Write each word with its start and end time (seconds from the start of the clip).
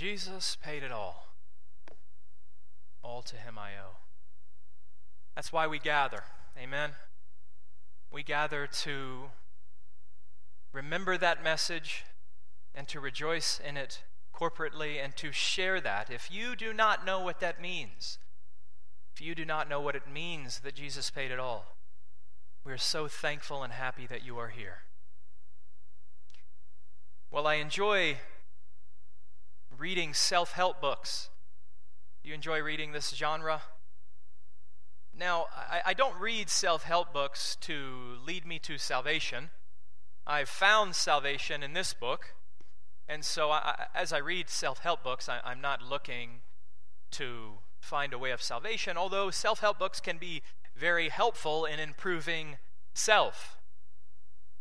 Jesus 0.00 0.56
paid 0.56 0.82
it 0.82 0.90
all. 0.90 1.26
All 3.04 3.20
to 3.20 3.36
him 3.36 3.58
I 3.58 3.72
owe. 3.72 3.98
That's 5.34 5.52
why 5.52 5.66
we 5.66 5.78
gather. 5.78 6.22
Amen. 6.58 6.92
We 8.10 8.22
gather 8.22 8.66
to 8.66 9.24
remember 10.72 11.18
that 11.18 11.44
message 11.44 12.06
and 12.74 12.88
to 12.88 12.98
rejoice 12.98 13.60
in 13.62 13.76
it 13.76 14.00
corporately 14.34 15.04
and 15.04 15.14
to 15.16 15.32
share 15.32 15.82
that. 15.82 16.10
If 16.10 16.30
you 16.32 16.56
do 16.56 16.72
not 16.72 17.04
know 17.04 17.20
what 17.20 17.40
that 17.40 17.60
means, 17.60 18.16
if 19.14 19.20
you 19.20 19.34
do 19.34 19.44
not 19.44 19.68
know 19.68 19.82
what 19.82 19.96
it 19.96 20.10
means 20.10 20.60
that 20.60 20.74
Jesus 20.74 21.10
paid 21.10 21.30
it 21.30 21.38
all, 21.38 21.76
we 22.64 22.72
are 22.72 22.78
so 22.78 23.06
thankful 23.06 23.62
and 23.62 23.74
happy 23.74 24.06
that 24.06 24.24
you 24.24 24.38
are 24.38 24.48
here. 24.48 24.78
Well, 27.30 27.46
I 27.46 27.56
enjoy 27.56 28.16
reading 29.80 30.12
self 30.12 30.52
help 30.52 30.78
books. 30.78 31.30
Do 32.22 32.28
you 32.28 32.34
enjoy 32.34 32.60
reading 32.60 32.92
this 32.92 33.14
genre? 33.14 33.62
Now, 35.18 35.46
I, 35.56 35.80
I 35.86 35.94
don't 35.94 36.20
read 36.20 36.50
self 36.50 36.82
help 36.82 37.14
books 37.14 37.56
to 37.62 38.16
lead 38.24 38.44
me 38.44 38.58
to 38.60 38.76
salvation. 38.76 39.48
I've 40.26 40.50
found 40.50 40.94
salvation 40.94 41.62
in 41.62 41.72
this 41.72 41.94
book. 41.94 42.34
And 43.08 43.24
so, 43.24 43.50
I, 43.50 43.86
as 43.94 44.12
I 44.12 44.18
read 44.18 44.50
self 44.50 44.80
help 44.80 45.02
books, 45.02 45.30
I, 45.30 45.40
I'm 45.42 45.62
not 45.62 45.80
looking 45.80 46.42
to 47.12 47.54
find 47.80 48.12
a 48.12 48.18
way 48.18 48.30
of 48.32 48.42
salvation, 48.42 48.98
although 48.98 49.30
self 49.30 49.60
help 49.60 49.78
books 49.78 49.98
can 49.98 50.18
be 50.18 50.42
very 50.76 51.08
helpful 51.08 51.64
in 51.64 51.80
improving 51.80 52.58
self. 52.92 53.56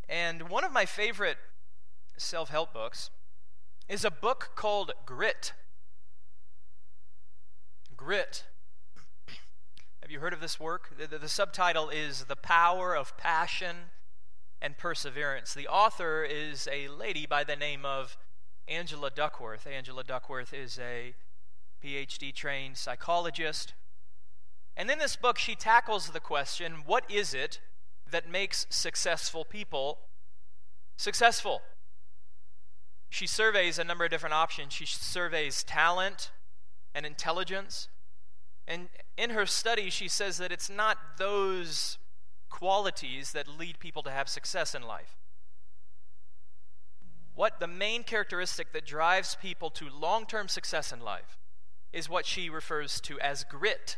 And 0.07 0.49
one 0.49 0.63
of 0.63 0.71
my 0.71 0.85
favorite 0.85 1.37
self 2.15 2.49
help 2.49 2.73
books 2.73 3.09
is 3.89 4.05
a 4.05 4.11
book 4.11 4.51
called 4.55 4.91
Grit. 5.07 5.53
Grit. 7.97 8.45
Have 10.01 10.11
you 10.11 10.19
heard 10.19 10.31
of 10.31 10.41
this 10.41 10.59
work? 10.59 10.95
The, 10.95 11.07
the, 11.07 11.17
the, 11.17 11.27
subtitle 11.27 11.89
is 11.89 12.25
The 12.25 12.35
Power 12.35 12.95
of 12.95 13.17
Passion 13.17 13.75
and 14.61 14.77
Perseverance. 14.77 15.55
The 15.55 15.67
author 15.67 16.23
is 16.23 16.67
a 16.71 16.87
lady 16.87 17.25
by 17.25 17.43
the 17.43 17.55
name 17.55 17.83
of 17.83 18.15
Angela 18.67 19.09
Duckworth. 19.09 19.65
Angela 19.65 20.03
Duckworth 20.03 20.53
is 20.53 20.77
a 20.79 21.15
PhD 21.83 22.31
trained 22.33 22.77
psychologist. 22.77 23.73
And 24.77 24.91
in 24.91 24.99
this 24.99 25.15
book, 25.15 25.39
she 25.39 25.55
tackles 25.55 26.11
the 26.11 26.19
question 26.19 26.83
what 26.85 27.09
is 27.09 27.33
it 27.33 27.59
that 28.11 28.29
makes 28.29 28.67
successful 28.69 29.43
people 29.43 29.97
successful? 30.95 31.63
She 33.09 33.25
surveys 33.27 33.79
a 33.79 33.83
number 33.83 34.05
of 34.05 34.11
different 34.11 34.35
options. 34.35 34.73
She 34.73 34.85
surveys 34.85 35.63
talent 35.63 36.31
and 36.93 37.05
intelligence. 37.05 37.87
And 38.67 38.89
in 39.17 39.31
her 39.31 39.45
study, 39.45 39.89
she 39.89 40.07
says 40.07 40.37
that 40.37 40.51
it's 40.51 40.69
not 40.69 40.97
those 41.17 41.97
qualities 42.49 43.31
that 43.31 43.47
lead 43.47 43.79
people 43.79 44.03
to 44.03 44.11
have 44.11 44.29
success 44.29 44.75
in 44.75 44.83
life. 44.83 45.15
What 47.35 47.59
the 47.59 47.67
main 47.67 48.03
characteristic 48.03 48.73
that 48.73 48.85
drives 48.85 49.37
people 49.41 49.69
to 49.71 49.89
long 49.89 50.25
term 50.25 50.47
success 50.47 50.91
in 50.91 50.99
life 50.99 51.37
is 51.93 52.09
what 52.09 52.25
she 52.25 52.49
refers 52.49 52.99
to 53.01 53.19
as 53.19 53.43
grit. 53.43 53.97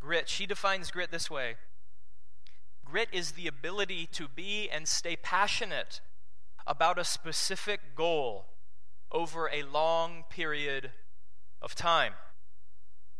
Grit. 0.00 0.28
She 0.28 0.46
defines 0.46 0.90
grit 0.90 1.10
this 1.10 1.30
way 1.30 1.56
Grit 2.84 3.08
is 3.12 3.32
the 3.32 3.46
ability 3.46 4.06
to 4.12 4.28
be 4.28 4.70
and 4.70 4.88
stay 4.88 5.16
passionate 5.16 6.00
about 6.68 6.98
a 6.98 7.04
specific 7.04 7.96
goal 7.96 8.44
over 9.10 9.48
a 9.48 9.62
long 9.62 10.22
period 10.28 10.90
of 11.62 11.74
time. 11.74 12.12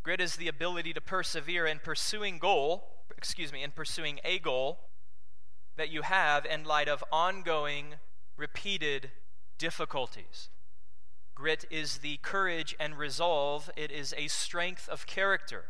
Grit 0.03 0.21
is 0.21 0.37
the 0.37 0.49
ability 0.49 0.93
to 0.93 1.01
persevere 1.01 1.67
in 1.67 1.79
pursuing 1.79 2.39
goal, 2.39 2.85
excuse 3.17 3.53
me, 3.53 3.63
in 3.63 3.71
pursuing 3.71 4.21
a 4.23 4.39
goal 4.39 4.81
that 5.77 5.91
you 5.91 6.03
have 6.03 6.45
in 6.45 6.65
light 6.65 6.89
of 6.89 7.03
ongoing, 7.11 7.95
repeated 8.37 9.11
difficulties. 9.57 10.51
Grit 11.35 11.65
is 11.71 11.99
the 11.99 12.19
courage 12.19 12.77
and 12.79 12.99
resolve, 12.99 13.71
it 13.77 13.91
is 13.91 14.13
a 14.17 14.29
strength 14.29 14.89
of 14.89 15.07
character. 15.07 15.65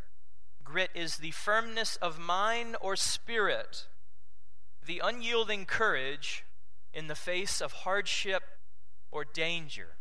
Grit 0.64 0.91
is 0.94 1.19
the 1.19 1.30
firmness 1.30 1.97
of 1.97 2.19
mind 2.19 2.76
or 2.80 2.97
spirit, 2.97 3.86
the 4.84 5.00
unyielding 5.04 5.64
courage 5.64 6.44
in 6.93 7.06
the 7.06 7.15
face 7.15 7.60
of 7.60 7.72
hardship 7.72 8.43
or 9.10 9.25
danger. 9.25 9.97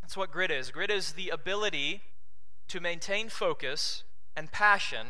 That's 0.00 0.16
what 0.16 0.30
grit 0.30 0.50
is. 0.50 0.70
Grit 0.70 0.90
is 0.90 1.12
the 1.12 1.30
ability 1.30 2.02
to 2.68 2.80
maintain 2.80 3.28
focus 3.28 4.04
and 4.36 4.52
passion 4.52 5.06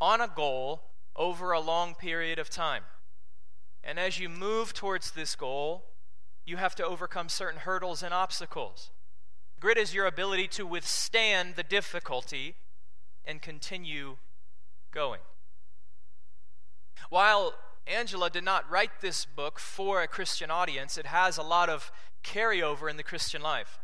on 0.00 0.20
a 0.20 0.28
goal 0.28 0.82
over 1.16 1.52
a 1.52 1.60
long 1.60 1.94
period 1.94 2.38
of 2.38 2.48
time. 2.48 2.84
And 3.82 3.98
as 3.98 4.18
you 4.18 4.28
move 4.28 4.74
towards 4.74 5.12
this 5.12 5.34
goal, 5.34 5.84
you 6.44 6.56
have 6.56 6.74
to 6.76 6.84
overcome 6.84 7.28
certain 7.28 7.60
hurdles 7.60 8.02
and 8.02 8.14
obstacles. 8.14 8.90
Grit 9.60 9.76
is 9.76 9.92
your 9.92 10.06
ability 10.06 10.46
to 10.48 10.66
withstand 10.66 11.56
the 11.56 11.62
difficulty 11.62 12.54
and 13.24 13.42
continue 13.42 14.16
going. 14.92 15.20
While 17.10 17.54
Angela 17.88 18.30
did 18.30 18.44
not 18.44 18.70
write 18.70 19.00
this 19.00 19.24
book 19.24 19.58
for 19.58 20.02
a 20.02 20.08
Christian 20.08 20.50
audience, 20.50 20.98
it 20.98 21.06
has 21.06 21.38
a 21.38 21.42
lot 21.42 21.68
of 21.68 21.90
carryover 22.22 22.90
in 22.90 22.96
the 22.96 23.02
Christian 23.02 23.42
life. 23.42 23.80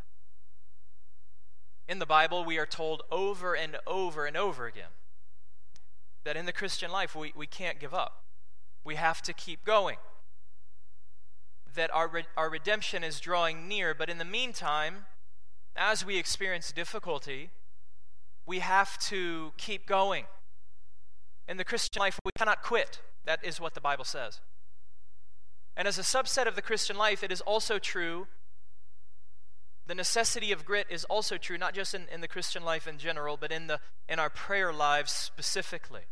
In 1.87 1.99
the 1.99 2.05
Bible, 2.05 2.43
we 2.43 2.57
are 2.57 2.65
told 2.65 3.03
over 3.11 3.55
and 3.55 3.77
over 3.85 4.25
and 4.25 4.35
over 4.35 4.65
again 4.65 4.89
that 6.23 6.35
in 6.35 6.45
the 6.45 6.51
Christian 6.51 6.91
life, 6.91 7.15
we, 7.15 7.31
we 7.35 7.45
can't 7.47 7.79
give 7.79 7.93
up. 7.93 8.23
We 8.83 8.95
have 8.95 9.21
to 9.23 9.33
keep 9.33 9.63
going. 9.63 9.97
That 11.75 11.93
our, 11.93 12.07
re- 12.07 12.25
our 12.35 12.49
redemption 12.49 13.03
is 13.03 13.19
drawing 13.19 13.67
near, 13.67 13.93
but 13.93 14.09
in 14.09 14.17
the 14.17 14.25
meantime, 14.25 15.05
as 15.75 16.03
we 16.03 16.17
experience 16.17 16.71
difficulty, 16.71 17.51
we 18.45 18.59
have 18.59 18.97
to 18.99 19.51
keep 19.57 19.85
going. 19.85 20.25
In 21.47 21.57
the 21.57 21.63
Christian 21.63 21.99
life, 21.99 22.19
we 22.23 22.31
cannot 22.37 22.61
quit. 22.63 23.01
That 23.25 23.43
is 23.43 23.59
what 23.59 23.73
the 23.73 23.81
Bible 23.81 24.05
says. 24.05 24.41
And 25.77 25.87
as 25.87 25.99
a 25.99 26.03
subset 26.03 26.47
of 26.47 26.55
the 26.55 26.61
Christian 26.61 26.97
life, 26.97 27.23
it 27.23 27.31
is 27.31 27.41
also 27.41 27.79
true. 27.79 28.27
The 29.87 29.95
necessity 29.95 30.51
of 30.51 30.65
grit 30.65 30.87
is 30.89 31.03
also 31.05 31.37
true, 31.37 31.57
not 31.57 31.73
just 31.73 31.93
in, 31.93 32.05
in 32.11 32.21
the 32.21 32.27
Christian 32.27 32.63
life 32.63 32.87
in 32.87 32.97
general, 32.97 33.37
but 33.37 33.51
in, 33.51 33.67
the, 33.67 33.79
in 34.09 34.19
our 34.19 34.29
prayer 34.29 34.73
lives 34.73 35.11
specifically. 35.11 36.03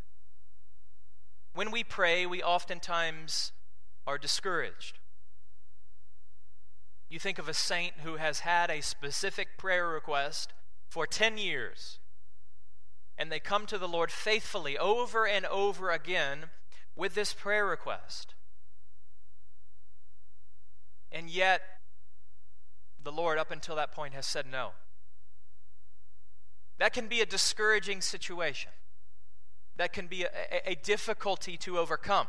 When 1.55 1.71
we 1.71 1.83
pray, 1.83 2.25
we 2.25 2.43
oftentimes 2.43 3.51
are 4.05 4.17
discouraged. 4.17 4.99
You 7.09 7.19
think 7.19 7.39
of 7.39 7.47
a 7.47 7.53
saint 7.53 7.93
who 8.03 8.15
has 8.15 8.39
had 8.39 8.69
a 8.69 8.81
specific 8.81 9.57
prayer 9.57 9.87
request 9.87 10.51
for 10.89 11.07
10 11.07 11.37
years 11.37 11.99
and 13.17 13.31
they 13.31 13.39
come 13.39 13.65
to 13.67 13.77
the 13.77 13.87
Lord 13.87 14.11
faithfully 14.11 14.77
over 14.77 15.27
and 15.27 15.45
over 15.45 15.91
again 15.91 16.45
with 16.95 17.15
this 17.15 17.33
prayer 17.33 17.65
request. 17.65 18.33
And 21.11 21.29
yet, 21.29 21.61
the 23.03 23.11
Lord, 23.11 23.37
up 23.37 23.51
until 23.51 23.75
that 23.75 23.91
point, 23.91 24.13
has 24.13 24.25
said 24.25 24.45
no. 24.51 24.71
That 26.79 26.93
can 26.93 27.07
be 27.07 27.21
a 27.21 27.25
discouraging 27.25 28.01
situation. 28.01 28.71
That 29.77 29.93
can 29.93 30.07
be 30.07 30.23
a, 30.23 30.29
a, 30.65 30.75
difficulty 30.75 31.57
to 31.57 31.79
overcome. 31.79 32.27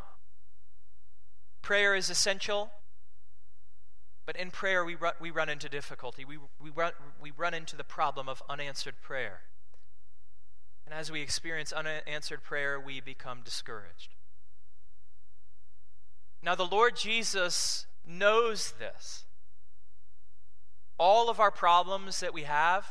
Prayer 1.62 1.94
is 1.94 2.08
essential, 2.10 2.70
but 4.26 4.36
in 4.36 4.50
prayer 4.50 4.84
we 4.84 4.94
run, 4.94 5.12
we 5.20 5.30
run 5.30 5.48
into 5.48 5.68
difficulty. 5.68 6.24
We, 6.24 6.38
we, 6.60 6.70
run, 6.70 6.92
we 7.20 7.32
run 7.36 7.52
into 7.52 7.76
the 7.76 7.84
problem 7.84 8.28
of 8.28 8.42
unanswered 8.48 9.00
prayer. 9.02 9.40
And 10.84 10.94
as 10.94 11.10
we 11.10 11.20
experience 11.22 11.72
unanswered 11.72 12.42
prayer, 12.42 12.78
we 12.78 13.00
become 13.00 13.40
discouraged. 13.44 14.14
Now, 16.42 16.54
the 16.54 16.66
Lord 16.66 16.96
Jesus 16.96 17.86
knows 18.06 18.74
this. 18.78 19.24
All 20.98 21.30
of 21.30 21.40
our 21.40 21.50
problems 21.50 22.20
that 22.20 22.34
we 22.34 22.42
have, 22.42 22.86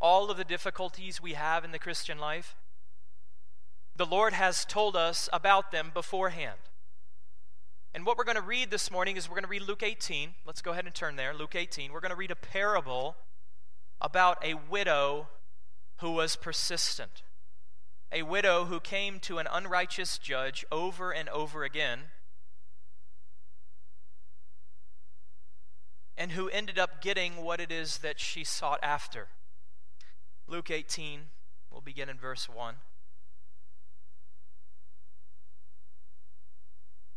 all 0.00 0.30
of 0.30 0.36
the 0.36 0.44
difficulties 0.44 1.20
we 1.20 1.32
have 1.32 1.64
in 1.64 1.72
the 1.72 1.78
Christian 1.78 2.18
life, 2.18 2.54
the 3.96 4.06
Lord 4.06 4.32
has 4.32 4.64
told 4.64 4.96
us 4.96 5.28
about 5.32 5.72
them 5.72 5.90
beforehand. 5.92 6.58
And 7.94 8.06
what 8.06 8.16
we're 8.16 8.24
going 8.24 8.36
to 8.36 8.42
read 8.42 8.70
this 8.70 8.90
morning 8.90 9.16
is 9.16 9.28
we're 9.28 9.34
going 9.34 9.44
to 9.44 9.50
read 9.50 9.62
Luke 9.62 9.82
18. 9.82 10.30
Let's 10.46 10.62
go 10.62 10.70
ahead 10.70 10.86
and 10.86 10.94
turn 10.94 11.16
there. 11.16 11.34
Luke 11.34 11.54
18. 11.54 11.92
We're 11.92 12.00
going 12.00 12.10
to 12.10 12.16
read 12.16 12.30
a 12.30 12.36
parable 12.36 13.16
about 14.00 14.42
a 14.42 14.54
widow 14.70 15.28
who 15.98 16.10
was 16.10 16.36
persistent, 16.36 17.22
a 18.10 18.22
widow 18.22 18.64
who 18.66 18.80
came 18.80 19.18
to 19.20 19.38
an 19.38 19.46
unrighteous 19.50 20.18
judge 20.18 20.64
over 20.70 21.10
and 21.10 21.28
over 21.28 21.64
again. 21.64 22.04
and 26.22 26.32
who 26.32 26.48
ended 26.50 26.78
up 26.78 27.00
getting 27.00 27.42
what 27.42 27.60
it 27.60 27.72
is 27.72 27.98
that 27.98 28.20
she 28.20 28.44
sought 28.44 28.78
after. 28.80 29.26
Luke 30.46 30.70
18, 30.70 31.22
we'll 31.68 31.80
begin 31.80 32.08
in 32.08 32.16
verse 32.16 32.48
1. 32.48 32.76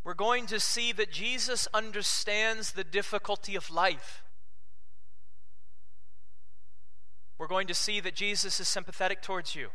We're 0.03 0.13
going 0.13 0.47
to 0.47 0.59
see 0.59 0.91
that 0.93 1.11
Jesus 1.11 1.67
understands 1.73 2.71
the 2.71 2.83
difficulty 2.83 3.55
of 3.55 3.69
life. 3.69 4.23
We're 7.37 7.47
going 7.47 7.67
to 7.67 7.73
see 7.73 7.99
that 7.99 8.15
Jesus 8.15 8.59
is 8.59 8.67
sympathetic 8.67 9.21
towards 9.21 9.55
you. 9.55 9.69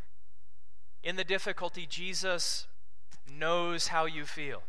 In 1.03 1.17
the 1.17 1.25
difficulty, 1.25 1.87
Jesus 1.89 2.67
knows 3.31 3.89
how 3.89 4.07
you 4.07 4.25
feel. 4.25 4.63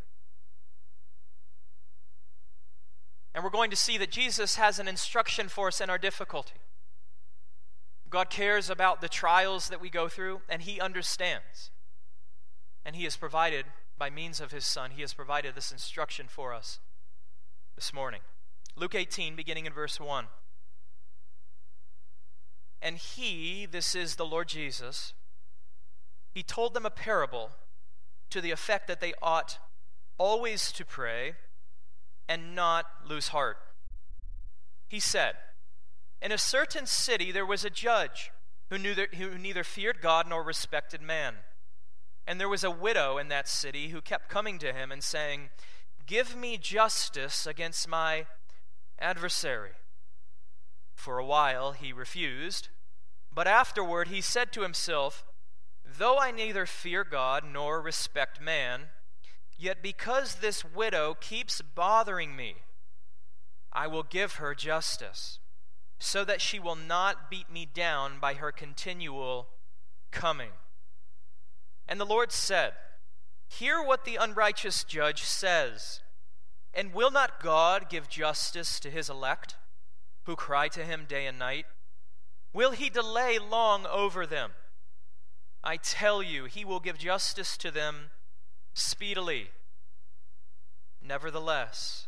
And 3.33 3.43
we're 3.43 3.49
going 3.49 3.71
to 3.71 3.77
see 3.77 3.97
that 3.97 4.11
Jesus 4.11 4.55
has 4.57 4.77
an 4.77 4.87
instruction 4.87 5.47
for 5.47 5.67
us 5.67 5.79
in 5.79 5.89
our 5.89 5.97
difficulty. 5.97 6.59
God 8.09 8.29
cares 8.29 8.69
about 8.69 8.99
the 8.99 9.07
trials 9.07 9.69
that 9.69 9.79
we 9.79 9.89
go 9.89 10.09
through, 10.09 10.41
and 10.49 10.61
He 10.61 10.81
understands. 10.81 11.71
And 12.85 12.95
He 12.95 13.05
has 13.05 13.15
provided, 13.15 13.65
by 13.97 14.09
means 14.09 14.41
of 14.41 14.51
His 14.51 14.65
Son, 14.65 14.91
He 14.91 15.01
has 15.01 15.13
provided 15.13 15.55
this 15.55 15.71
instruction 15.71 16.25
for 16.27 16.53
us 16.53 16.79
this 17.75 17.93
morning. 17.93 18.19
Luke 18.75 18.95
18, 18.95 19.37
beginning 19.37 19.65
in 19.65 19.71
verse 19.71 19.97
1. 19.97 20.25
And 22.81 22.97
He, 22.97 23.65
this 23.65 23.95
is 23.95 24.15
the 24.15 24.25
Lord 24.25 24.47
Jesus, 24.47 25.13
He 26.33 26.43
told 26.43 26.73
them 26.73 26.85
a 26.85 26.89
parable 26.89 27.51
to 28.29 28.41
the 28.41 28.51
effect 28.51 28.87
that 28.87 29.01
they 29.01 29.13
ought 29.21 29.59
always 30.17 30.71
to 30.71 30.85
pray 30.85 31.33
and 32.27 32.55
not 32.55 32.85
lose 33.07 33.29
heart. 33.29 33.57
He 34.87 34.99
said, 34.99 35.35
In 36.21 36.31
a 36.31 36.37
certain 36.37 36.85
city 36.85 37.31
there 37.31 37.45
was 37.45 37.65
a 37.65 37.69
judge 37.69 38.31
who, 38.69 38.77
neither, 38.77 39.07
who 39.17 39.37
neither 39.37 39.63
feared 39.63 40.01
God 40.01 40.27
nor 40.27 40.43
respected 40.43 41.01
man. 41.01 41.35
And 42.25 42.39
there 42.39 42.49
was 42.49 42.63
a 42.63 42.71
widow 42.71 43.17
in 43.17 43.27
that 43.27 43.47
city 43.47 43.89
who 43.89 43.99
kept 43.99 44.29
coming 44.29 44.57
to 44.59 44.71
him 44.71 44.91
and 44.91 45.03
saying, 45.03 45.49
Give 46.05 46.35
me 46.35 46.57
justice 46.57 47.45
against 47.45 47.87
my 47.87 48.25
adversary. 48.99 49.71
For 51.01 51.17
a 51.17 51.25
while 51.25 51.71
he 51.71 51.91
refused, 51.91 52.69
but 53.33 53.47
afterward 53.47 54.09
he 54.09 54.21
said 54.21 54.51
to 54.51 54.61
himself, 54.61 55.25
Though 55.83 56.19
I 56.19 56.29
neither 56.29 56.67
fear 56.67 57.03
God 57.03 57.43
nor 57.43 57.81
respect 57.81 58.39
man, 58.39 58.81
Yet 59.57 59.81
because 59.81 60.35
this 60.35 60.63
widow 60.63 61.17
keeps 61.19 61.59
bothering 61.59 62.35
me, 62.35 62.57
I 63.73 63.87
will 63.87 64.03
give 64.03 64.35
her 64.35 64.53
justice, 64.53 65.39
so 65.97 66.23
that 66.23 66.39
she 66.39 66.59
will 66.59 66.75
not 66.75 67.31
beat 67.31 67.51
me 67.51 67.65
down 67.65 68.19
by 68.19 68.35
her 68.35 68.51
continual 68.51 69.47
coming. 70.11 70.51
And 71.87 71.99
the 71.99 72.05
Lord 72.05 72.31
said, 72.31 72.73
Hear 73.47 73.81
what 73.81 74.05
the 74.05 74.17
unrighteous 74.17 74.83
judge 74.83 75.23
says. 75.23 76.01
And 76.75 76.93
will 76.93 77.09
not 77.09 77.41
God 77.41 77.89
give 77.89 78.07
justice 78.07 78.79
to 78.81 78.91
his 78.91 79.09
elect, 79.09 79.55
who 80.23 80.35
cry 80.35 80.67
to 80.69 80.83
him 80.83 81.05
day 81.07 81.25
and 81.25 81.39
night? 81.39 81.65
Will 82.53 82.71
he 82.71 82.89
delay 82.89 83.39
long 83.39 83.85
over 83.85 84.25
them? 84.25 84.51
I 85.63 85.77
tell 85.77 86.21
you, 86.23 86.45
he 86.45 86.65
will 86.65 86.79
give 86.79 86.97
justice 86.97 87.55
to 87.57 87.71
them 87.71 88.09
speedily. 88.73 89.49
Nevertheless, 91.05 92.07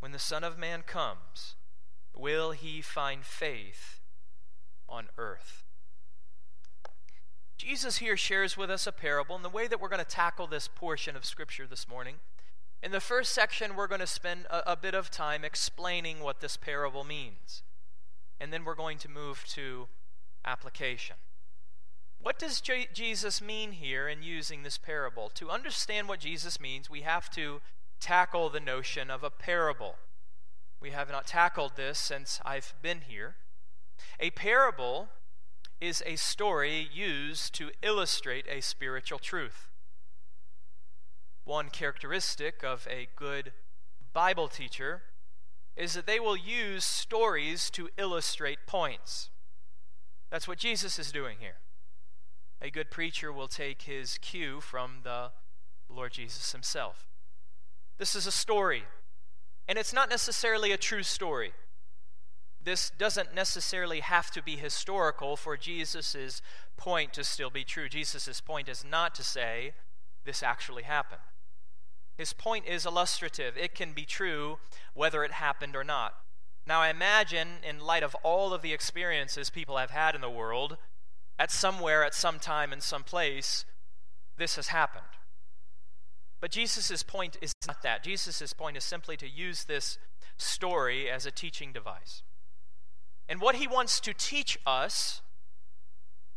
when 0.00 0.12
the 0.12 0.18
Son 0.18 0.44
of 0.44 0.58
Man 0.58 0.82
comes, 0.82 1.54
will 2.16 2.52
he 2.52 2.80
find 2.80 3.24
faith 3.24 4.00
on 4.88 5.06
earth? 5.16 5.64
Jesus 7.56 7.98
here 7.98 8.16
shares 8.16 8.56
with 8.56 8.70
us 8.70 8.86
a 8.86 8.92
parable, 8.92 9.36
and 9.36 9.44
the 9.44 9.48
way 9.48 9.66
that 9.66 9.80
we're 9.80 9.88
going 9.88 9.98
to 9.98 10.04
tackle 10.04 10.46
this 10.46 10.68
portion 10.68 11.16
of 11.16 11.24
Scripture 11.24 11.66
this 11.66 11.88
morning. 11.88 12.16
In 12.84 12.92
the 12.92 13.00
first 13.00 13.32
section, 13.32 13.76
we're 13.76 13.86
going 13.86 14.02
to 14.02 14.06
spend 14.06 14.44
a, 14.50 14.72
a 14.72 14.76
bit 14.76 14.94
of 14.94 15.10
time 15.10 15.42
explaining 15.42 16.20
what 16.20 16.40
this 16.40 16.58
parable 16.58 17.02
means. 17.02 17.62
And 18.38 18.52
then 18.52 18.62
we're 18.62 18.74
going 18.74 18.98
to 18.98 19.08
move 19.08 19.42
to 19.54 19.88
application. 20.44 21.16
What 22.20 22.38
does 22.38 22.60
J- 22.60 22.88
Jesus 22.92 23.40
mean 23.40 23.72
here 23.72 24.06
in 24.06 24.22
using 24.22 24.64
this 24.64 24.76
parable? 24.76 25.30
To 25.36 25.48
understand 25.48 26.08
what 26.08 26.20
Jesus 26.20 26.60
means, 26.60 26.90
we 26.90 27.00
have 27.00 27.30
to 27.30 27.62
tackle 28.00 28.50
the 28.50 28.60
notion 28.60 29.10
of 29.10 29.24
a 29.24 29.30
parable. 29.30 29.94
We 30.78 30.90
have 30.90 31.10
not 31.10 31.26
tackled 31.26 31.76
this 31.76 31.98
since 31.98 32.38
I've 32.44 32.74
been 32.82 33.00
here. 33.08 33.36
A 34.20 34.28
parable 34.28 35.08
is 35.80 36.02
a 36.04 36.16
story 36.16 36.86
used 36.92 37.54
to 37.54 37.70
illustrate 37.82 38.44
a 38.46 38.60
spiritual 38.60 39.18
truth. 39.18 39.70
One 41.44 41.68
characteristic 41.68 42.64
of 42.64 42.86
a 42.90 43.08
good 43.16 43.52
Bible 44.12 44.48
teacher 44.48 45.02
is 45.76 45.94
that 45.94 46.06
they 46.06 46.18
will 46.18 46.36
use 46.36 46.84
stories 46.84 47.68
to 47.70 47.90
illustrate 47.98 48.66
points. 48.66 49.30
That's 50.30 50.48
what 50.48 50.58
Jesus 50.58 50.98
is 50.98 51.12
doing 51.12 51.36
here. 51.40 51.56
A 52.62 52.70
good 52.70 52.90
preacher 52.90 53.32
will 53.32 53.48
take 53.48 53.82
his 53.82 54.16
cue 54.18 54.60
from 54.60 55.00
the 55.02 55.32
Lord 55.88 56.12
Jesus 56.12 56.52
himself. 56.52 57.06
This 57.98 58.14
is 58.14 58.26
a 58.26 58.32
story, 58.32 58.84
and 59.68 59.78
it's 59.78 59.92
not 59.92 60.08
necessarily 60.08 60.72
a 60.72 60.78
true 60.78 61.02
story. 61.02 61.52
This 62.62 62.90
doesn't 62.96 63.34
necessarily 63.34 64.00
have 64.00 64.30
to 64.30 64.42
be 64.42 64.56
historical 64.56 65.36
for 65.36 65.58
Jesus' 65.58 66.40
point 66.78 67.12
to 67.12 67.22
still 67.22 67.50
be 67.50 67.64
true. 67.64 67.90
Jesus' 67.90 68.40
point 68.40 68.68
is 68.68 68.82
not 68.82 69.14
to 69.16 69.22
say 69.22 69.74
this 70.24 70.42
actually 70.42 70.84
happened. 70.84 71.20
His 72.16 72.32
point 72.32 72.66
is 72.66 72.86
illustrative. 72.86 73.56
It 73.56 73.74
can 73.74 73.92
be 73.92 74.04
true 74.04 74.58
whether 74.94 75.24
it 75.24 75.32
happened 75.32 75.74
or 75.74 75.84
not. 75.84 76.14
Now, 76.66 76.80
I 76.80 76.88
imagine, 76.88 77.58
in 77.68 77.80
light 77.80 78.02
of 78.02 78.16
all 78.22 78.54
of 78.54 78.62
the 78.62 78.72
experiences 78.72 79.50
people 79.50 79.76
have 79.76 79.90
had 79.90 80.14
in 80.14 80.20
the 80.20 80.30
world, 80.30 80.78
at 81.38 81.50
somewhere, 81.50 82.04
at 82.04 82.14
some 82.14 82.38
time, 82.38 82.72
in 82.72 82.80
some 82.80 83.02
place, 83.02 83.64
this 84.36 84.56
has 84.56 84.68
happened. 84.68 85.04
But 86.40 86.50
Jesus' 86.50 87.02
point 87.02 87.36
is 87.42 87.52
not 87.66 87.82
that. 87.82 88.04
Jesus' 88.04 88.52
point 88.52 88.76
is 88.76 88.84
simply 88.84 89.16
to 89.16 89.28
use 89.28 89.64
this 89.64 89.98
story 90.36 91.10
as 91.10 91.26
a 91.26 91.30
teaching 91.30 91.72
device. 91.72 92.22
And 93.28 93.40
what 93.40 93.56
he 93.56 93.66
wants 93.66 94.00
to 94.00 94.14
teach 94.14 94.58
us, 94.66 95.22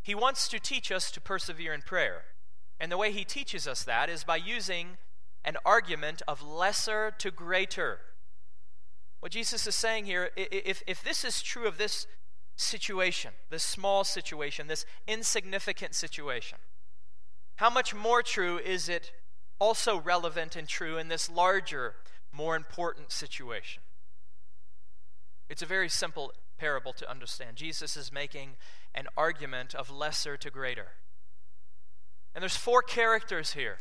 he 0.01 0.15
wants 0.15 0.47
to 0.49 0.59
teach 0.59 0.91
us 0.91 1.11
to 1.11 1.21
persevere 1.21 1.73
in 1.73 1.81
prayer. 1.81 2.23
And 2.79 2.91
the 2.91 2.97
way 2.97 3.11
he 3.11 3.23
teaches 3.23 3.67
us 3.67 3.83
that 3.83 4.09
is 4.09 4.23
by 4.23 4.37
using 4.37 4.97
an 5.45 5.57
argument 5.65 6.21
of 6.27 6.41
lesser 6.41 7.11
to 7.19 7.31
greater. 7.31 7.99
What 9.19 9.31
Jesus 9.31 9.65
is 9.65 9.75
saying 9.75 10.05
here, 10.05 10.31
if, 10.35 10.83
if 10.85 11.03
this 11.03 11.23
is 11.23 11.41
true 11.41 11.67
of 11.67 11.77
this 11.77 12.07
situation, 12.55 13.31
this 13.49 13.63
small 13.63 14.03
situation, 14.03 14.67
this 14.67 14.85
insignificant 15.07 15.95
situation. 15.95 16.57
How 17.57 17.69
much 17.69 17.95
more 17.95 18.21
true 18.21 18.57
is 18.57 18.89
it 18.89 19.11
also 19.59 19.99
relevant 19.99 20.55
and 20.55 20.67
true 20.67 20.97
in 20.97 21.07
this 21.07 21.29
larger, 21.29 21.95
more 22.31 22.55
important 22.55 23.11
situation? 23.11 23.81
It's 25.49 25.61
a 25.61 25.67
very 25.67 25.89
simple 25.89 26.33
parable 26.57 26.93
to 26.93 27.09
understand. 27.09 27.57
Jesus 27.57 27.95
is 27.95 28.11
making 28.11 28.55
an 28.93 29.07
argument 29.15 29.75
of 29.75 29.89
lesser 29.89 30.35
to 30.37 30.49
greater. 30.49 30.87
And 32.35 32.41
there's 32.41 32.57
four 32.57 32.81
characters 32.81 33.53
here. 33.53 33.77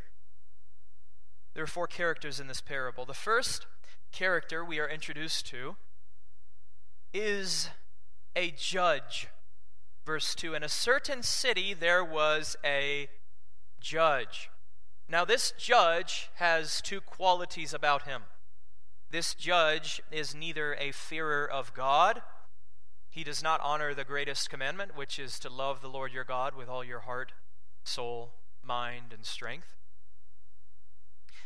There 1.56 1.64
are 1.64 1.66
four 1.66 1.86
characters 1.86 2.38
in 2.38 2.48
this 2.48 2.60
parable. 2.60 3.06
The 3.06 3.14
first 3.14 3.64
character 4.12 4.62
we 4.62 4.78
are 4.78 4.86
introduced 4.86 5.46
to 5.46 5.76
is 7.14 7.70
a 8.36 8.50
judge. 8.50 9.28
Verse 10.04 10.34
2 10.34 10.52
In 10.52 10.62
a 10.62 10.68
certain 10.68 11.22
city 11.22 11.72
there 11.72 12.04
was 12.04 12.58
a 12.62 13.08
judge. 13.80 14.50
Now, 15.08 15.24
this 15.24 15.54
judge 15.56 16.28
has 16.34 16.82
two 16.82 17.00
qualities 17.00 17.72
about 17.72 18.02
him. 18.02 18.24
This 19.10 19.32
judge 19.32 20.02
is 20.12 20.34
neither 20.34 20.74
a 20.74 20.92
fearer 20.92 21.50
of 21.50 21.72
God, 21.72 22.20
he 23.08 23.24
does 23.24 23.42
not 23.42 23.62
honor 23.62 23.94
the 23.94 24.04
greatest 24.04 24.50
commandment, 24.50 24.94
which 24.94 25.18
is 25.18 25.38
to 25.38 25.48
love 25.48 25.80
the 25.80 25.88
Lord 25.88 26.12
your 26.12 26.22
God 26.22 26.54
with 26.54 26.68
all 26.68 26.84
your 26.84 27.00
heart, 27.00 27.32
soul, 27.82 28.32
mind, 28.62 29.14
and 29.14 29.24
strength. 29.24 29.72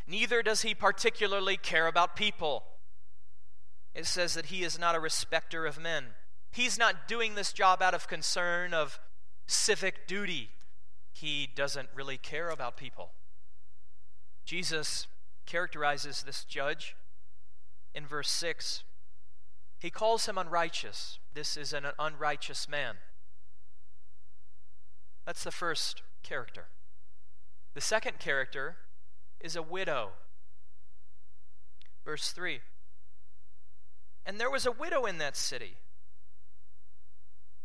Neither 0.07 0.42
does 0.42 0.62
he 0.62 0.75
particularly 0.75 1.57
care 1.57 1.87
about 1.87 2.16
people. 2.16 2.64
It 3.95 4.07
says 4.07 4.35
that 4.35 4.47
he 4.47 4.62
is 4.62 4.78
not 4.78 4.95
a 4.95 5.00
respecter 5.00 5.66
of 5.66 5.78
men. 5.78 6.07
He's 6.50 6.78
not 6.78 7.07
doing 7.07 7.35
this 7.35 7.52
job 7.52 7.80
out 7.83 7.95
of 7.95 8.09
concern 8.09 8.75
of 8.75 8.99
civic 9.47 10.07
duty. 10.07 10.50
He 11.12 11.49
doesn't 11.54 11.88
really 11.95 12.16
care 12.16 12.50
about 12.50 12.76
people. 12.76 13.11
Jesus 14.45 15.07
characterizes 15.47 16.23
this 16.23 16.45
judge 16.45 16.97
in 17.95 18.07
verse 18.07 18.30
6. 18.30 18.85
He 19.78 19.90
calls 19.90 20.26
him 20.26 20.38
unrighteous. 20.38 21.19
This 21.35 21.57
is 21.57 21.73
an 21.73 21.87
unrighteous 21.99 22.69
man. 22.69 22.97
That's 25.25 25.45
the 25.45 25.50
first 25.50 26.02
character. 26.23 26.66
The 27.75 27.80
second 27.80 28.19
character 28.19 28.76
is 29.40 29.56
a 29.56 29.62
widow. 29.62 30.11
Verse 32.04 32.32
3 32.32 32.61
And 34.26 34.38
there 34.38 34.50
was 34.50 34.66
a 34.66 34.73
widow 34.73 35.06
in 35.06 35.18
that 35.18 35.37
city. 35.37 35.76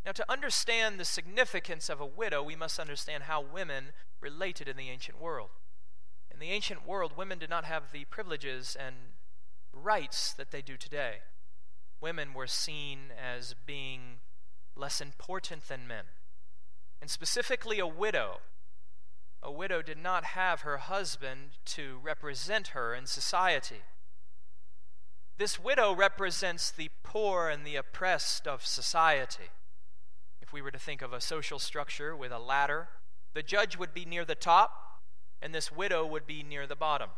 Now, 0.04 0.12
to 0.12 0.30
understand 0.30 1.00
the 1.00 1.04
significance 1.04 1.88
of 1.88 2.00
a 2.00 2.06
widow, 2.06 2.40
we 2.40 2.54
must 2.54 2.78
understand 2.78 3.24
how 3.24 3.40
women 3.40 3.86
related 4.20 4.68
in 4.68 4.76
the 4.76 4.88
ancient 4.88 5.20
world. 5.20 5.50
In 6.32 6.38
the 6.38 6.50
ancient 6.50 6.86
world, 6.86 7.16
women 7.16 7.38
did 7.38 7.50
not 7.50 7.64
have 7.64 7.90
the 7.90 8.04
privileges 8.04 8.76
and 8.78 8.94
rights 9.72 10.32
that 10.34 10.52
they 10.52 10.62
do 10.62 10.76
today. 10.76 11.16
Women 12.00 12.34
were 12.34 12.46
seen 12.46 13.10
as 13.20 13.54
being 13.66 14.18
less 14.76 15.00
important 15.00 15.66
than 15.66 15.88
men. 15.88 16.04
And 17.00 17.10
specifically, 17.10 17.78
a 17.80 17.86
widow. 17.86 18.38
A 19.42 19.52
widow 19.52 19.82
did 19.82 19.98
not 19.98 20.24
have 20.24 20.62
her 20.62 20.78
husband 20.78 21.58
to 21.66 21.98
represent 22.02 22.68
her 22.68 22.94
in 22.94 23.06
society. 23.06 23.82
This 25.38 25.60
widow 25.60 25.94
represents 25.94 26.70
the 26.70 26.90
poor 27.02 27.48
and 27.48 27.64
the 27.64 27.76
oppressed 27.76 28.48
of 28.48 28.64
society. 28.64 29.50
If 30.40 30.52
we 30.52 30.62
were 30.62 30.70
to 30.70 30.78
think 30.78 31.02
of 31.02 31.12
a 31.12 31.20
social 31.20 31.58
structure 31.58 32.16
with 32.16 32.32
a 32.32 32.38
ladder, 32.38 32.88
the 33.34 33.42
judge 33.42 33.76
would 33.76 33.92
be 33.92 34.04
near 34.04 34.24
the 34.24 34.34
top, 34.34 35.00
and 35.42 35.54
this 35.54 35.70
widow 35.70 36.06
would 36.06 36.26
be 36.26 36.42
near 36.42 36.66
the 36.66 36.74
bottom. 36.74 37.10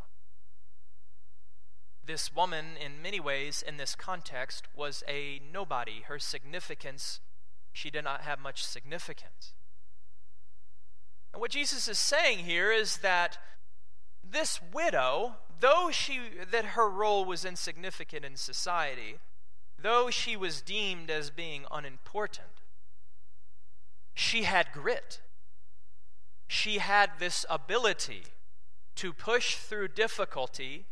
This 2.05 2.35
woman, 2.35 2.77
in 2.83 3.03
many 3.03 3.21
ways, 3.21 3.63
in 3.63 3.77
this 3.77 3.95
context, 3.95 4.65
was 4.75 5.05
a 5.07 5.41
nobody. 5.53 6.03
Her 6.09 6.19
significance, 6.19 7.21
she 7.73 7.91
did 7.91 8.03
not 8.03 8.23
have 8.23 8.41
much 8.41 8.65
significance. 8.65 9.53
And 11.33 11.41
what 11.41 11.51
Jesus 11.51 11.89
is 11.89 11.99
saying 11.99 12.41
here 12.41 12.73
is 12.73 12.99
that 12.99 13.39
this 14.29 14.61
widow, 14.73 15.37
though 15.61 15.91
she 15.91 16.21
that 16.51 16.65
her 16.65 16.89
role 16.89 17.25
was 17.25 17.45
insignificant 17.45 18.25
in 18.25 18.37
society, 18.37 19.17
though 19.81 20.11
she 20.11 20.37
was 20.37 20.61
deemed 20.61 21.11
as 21.11 21.31
being 21.31 21.65
unimportant, 21.71 22.49
she 24.15 24.43
had 24.43 24.73
grit. 24.73 25.21
She 26.49 26.79
had 26.79 27.11
this 27.19 27.45
ability 27.49 28.25
to 28.97 29.13
push 29.13 29.57
through 29.57 29.89
difficulty 29.89 30.87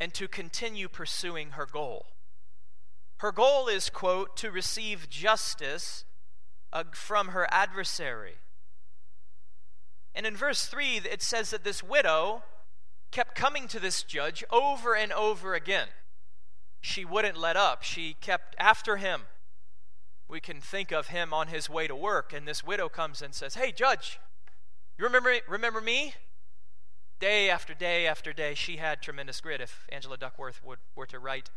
and 0.00 0.12
to 0.14 0.26
continue 0.26 0.88
pursuing 0.88 1.50
her 1.50 1.66
goal. 1.66 2.06
Her 3.18 3.30
goal 3.30 3.68
is, 3.68 3.88
quote, 3.88 4.36
to 4.38 4.50
receive 4.50 5.08
justice 5.08 6.04
uh, 6.72 6.82
from 6.92 7.28
her 7.28 7.46
adversary. 7.52 8.38
And 10.14 10.26
in 10.26 10.36
verse 10.36 10.66
3, 10.66 11.02
it 11.10 11.22
says 11.22 11.50
that 11.50 11.64
this 11.64 11.82
widow 11.82 12.42
kept 13.10 13.34
coming 13.34 13.68
to 13.68 13.80
this 13.80 14.02
judge 14.02 14.44
over 14.50 14.94
and 14.94 15.12
over 15.12 15.54
again. 15.54 15.88
She 16.80 17.04
wouldn't 17.04 17.36
let 17.36 17.56
up, 17.56 17.82
she 17.82 18.16
kept 18.20 18.56
after 18.58 18.96
him. 18.96 19.22
We 20.28 20.40
can 20.40 20.60
think 20.60 20.92
of 20.92 21.08
him 21.08 21.32
on 21.32 21.48
his 21.48 21.68
way 21.68 21.86
to 21.86 21.94
work, 21.94 22.32
and 22.32 22.48
this 22.48 22.64
widow 22.64 22.88
comes 22.88 23.22
and 23.22 23.34
says, 23.34 23.54
Hey, 23.54 23.70
judge, 23.70 24.18
you 24.98 25.04
remember, 25.04 25.34
remember 25.48 25.80
me? 25.80 26.14
Day 27.20 27.50
after 27.50 27.74
day 27.74 28.06
after 28.06 28.32
day, 28.32 28.54
she 28.54 28.78
had 28.78 29.00
tremendous 29.00 29.40
grit. 29.40 29.60
If 29.60 29.86
Angela 29.90 30.16
Duckworth 30.16 30.60
would, 30.64 30.80
were 30.96 31.06
to 31.06 31.18
write 31.18 31.50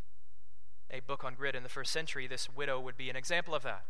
a 0.92 1.00
book 1.00 1.24
on 1.24 1.34
grit 1.34 1.56
in 1.56 1.64
the 1.64 1.70
first 1.70 1.92
century, 1.92 2.28
this 2.28 2.48
widow 2.56 2.80
would 2.80 2.98
be 2.98 3.10
an 3.10 3.16
example 3.16 3.56
of 3.56 3.64
that. 3.64 3.84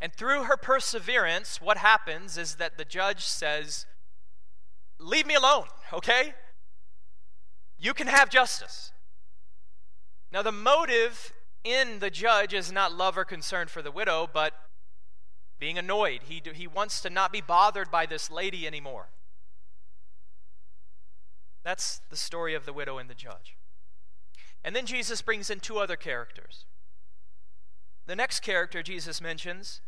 And 0.00 0.12
through 0.12 0.44
her 0.44 0.56
perseverance, 0.56 1.60
what 1.60 1.78
happens 1.78 2.36
is 2.36 2.56
that 2.56 2.76
the 2.76 2.84
judge 2.84 3.24
says, 3.24 3.86
Leave 4.98 5.26
me 5.26 5.34
alone, 5.34 5.66
okay? 5.92 6.34
You 7.78 7.94
can 7.94 8.06
have 8.06 8.30
justice. 8.30 8.92
Now, 10.32 10.42
the 10.42 10.52
motive 10.52 11.32
in 11.64 11.98
the 11.98 12.10
judge 12.10 12.54
is 12.54 12.72
not 12.72 12.92
love 12.92 13.18
or 13.18 13.24
concern 13.24 13.68
for 13.68 13.82
the 13.82 13.90
widow, 13.90 14.28
but 14.32 14.54
being 15.58 15.78
annoyed. 15.78 16.20
He, 16.24 16.42
he 16.54 16.66
wants 16.66 17.00
to 17.02 17.10
not 17.10 17.32
be 17.32 17.40
bothered 17.40 17.90
by 17.90 18.06
this 18.06 18.30
lady 18.30 18.66
anymore. 18.66 19.08
That's 21.62 22.00
the 22.10 22.16
story 22.16 22.54
of 22.54 22.64
the 22.64 22.72
widow 22.72 22.98
and 22.98 23.10
the 23.10 23.14
judge. 23.14 23.56
And 24.64 24.74
then 24.74 24.86
Jesus 24.86 25.22
brings 25.22 25.50
in 25.50 25.60
two 25.60 25.78
other 25.78 25.96
characters. 25.96 26.64
The 28.06 28.16
next 28.16 28.40
character 28.40 28.82
Jesus 28.82 29.20
mentions 29.20 29.80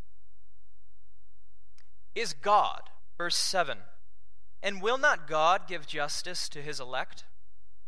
is 2.19 2.33
God. 2.33 2.83
Verse 3.17 3.37
7 3.37 3.79
And 4.63 4.83
will 4.83 4.99
not 4.99 5.29
God 5.29 5.63
give 5.69 5.87
justice 5.87 6.49
to 6.51 6.63
his 6.63 6.81
elect, 6.81 7.25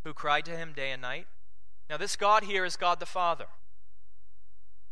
who 0.05 0.13
cry 0.13 0.41
to 0.43 0.57
him 0.57 0.73
day 0.75 0.91
and 0.91 1.03
night? 1.03 1.27
Now, 1.89 1.97
this 1.97 2.17
God 2.17 2.45
here 2.45 2.65
is 2.65 2.77
God 2.77 3.01
the 3.01 3.07
Father. 3.07 3.47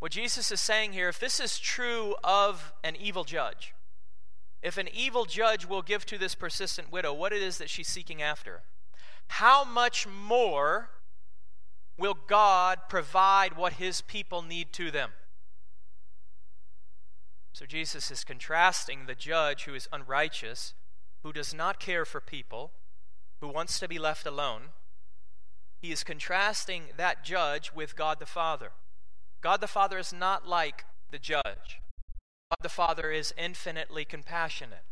What 0.00 0.12
Jesus 0.12 0.50
is 0.52 0.60
saying 0.60 0.92
here, 0.92 1.08
if 1.08 1.18
this 1.18 1.40
is 1.40 1.58
true 1.58 2.14
of 2.22 2.72
an 2.84 2.96
evil 2.96 3.24
judge, 3.24 3.74
if 4.62 4.76
an 4.76 4.88
evil 4.92 5.24
judge 5.24 5.66
will 5.66 5.82
give 5.82 6.04
to 6.06 6.18
this 6.18 6.34
persistent 6.34 6.92
widow 6.92 7.12
what 7.12 7.32
it 7.32 7.42
is 7.42 7.58
that 7.58 7.70
she's 7.70 7.88
seeking 7.88 8.22
after, 8.22 8.62
how 9.28 9.64
much 9.64 10.06
more 10.06 10.90
will 11.96 12.16
God 12.26 12.78
provide 12.88 13.56
what 13.56 13.74
his 13.74 14.00
people 14.00 14.42
need 14.42 14.72
to 14.74 14.90
them? 14.90 15.10
So 17.52 17.66
Jesus 17.66 18.10
is 18.10 18.24
contrasting 18.24 19.06
the 19.06 19.14
judge 19.14 19.64
who 19.64 19.74
is 19.74 19.88
unrighteous, 19.92 20.74
who 21.22 21.32
does 21.32 21.52
not 21.52 21.80
care 21.80 22.04
for 22.04 22.20
people, 22.20 22.70
who 23.40 23.48
wants 23.48 23.78
to 23.80 23.88
be 23.88 23.98
left 23.98 24.26
alone. 24.26 24.70
He 25.80 25.92
is 25.92 26.04
contrasting 26.04 26.84
that 26.96 27.24
judge 27.24 27.72
with 27.74 27.96
God 27.96 28.18
the 28.18 28.26
Father. 28.26 28.72
God 29.40 29.60
the 29.60 29.66
Father 29.66 29.98
is 29.98 30.12
not 30.12 30.46
like 30.46 30.84
the 31.10 31.18
judge. 31.18 31.80
God 32.50 32.58
the 32.62 32.68
Father 32.68 33.10
is 33.10 33.34
infinitely 33.36 34.04
compassionate. 34.04 34.84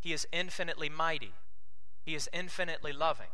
He 0.00 0.12
is 0.12 0.26
infinitely 0.32 0.88
mighty. 0.88 1.32
He 2.04 2.14
is 2.14 2.28
infinitely 2.32 2.92
loving. 2.92 3.28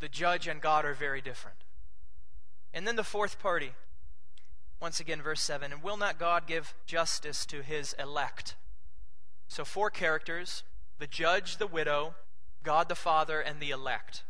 The 0.00 0.08
judge 0.08 0.48
and 0.48 0.60
God 0.60 0.84
are 0.84 0.94
very 0.94 1.20
different. 1.20 1.58
And 2.74 2.86
then 2.86 2.96
the 2.96 3.04
fourth 3.04 3.38
party 3.38 3.72
once 4.82 4.98
again, 4.98 5.22
verse 5.22 5.40
7 5.40 5.72
And 5.72 5.82
will 5.82 5.96
not 5.96 6.18
God 6.18 6.46
give 6.48 6.74
justice 6.86 7.46
to 7.46 7.62
his 7.62 7.94
elect? 8.00 8.56
So, 9.46 9.64
four 9.64 9.90
characters 9.90 10.64
the 10.98 11.06
judge, 11.06 11.56
the 11.56 11.66
widow, 11.66 12.14
God 12.62 12.88
the 12.88 12.94
Father, 12.96 13.40
and 13.40 13.60
the 13.60 13.70
elect. 13.70 14.24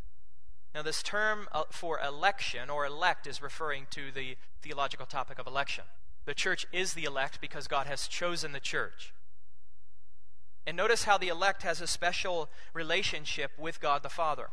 Now, 0.74 0.82
this 0.82 1.02
term 1.02 1.48
uh, 1.52 1.64
for 1.70 1.98
election 2.00 2.70
or 2.70 2.86
elect 2.86 3.26
is 3.26 3.42
referring 3.42 3.86
to 3.90 4.10
the 4.10 4.36
theological 4.62 5.06
topic 5.06 5.38
of 5.38 5.46
election. 5.46 5.84
The 6.24 6.34
church 6.34 6.66
is 6.72 6.94
the 6.94 7.04
elect 7.04 7.40
because 7.40 7.66
God 7.66 7.86
has 7.86 8.06
chosen 8.06 8.52
the 8.52 8.60
church. 8.60 9.12
And 10.66 10.76
notice 10.76 11.04
how 11.04 11.18
the 11.18 11.28
elect 11.28 11.62
has 11.62 11.80
a 11.80 11.86
special 11.86 12.48
relationship 12.72 13.52
with 13.58 13.80
God 13.80 14.02
the 14.02 14.08
Father. 14.08 14.50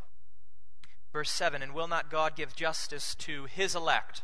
Verse 1.11 1.29
7 1.31 1.61
And 1.61 1.73
will 1.73 1.87
not 1.87 2.09
God 2.09 2.35
give 2.35 2.55
justice 2.55 3.15
to 3.15 3.45
his 3.45 3.75
elect? 3.75 4.23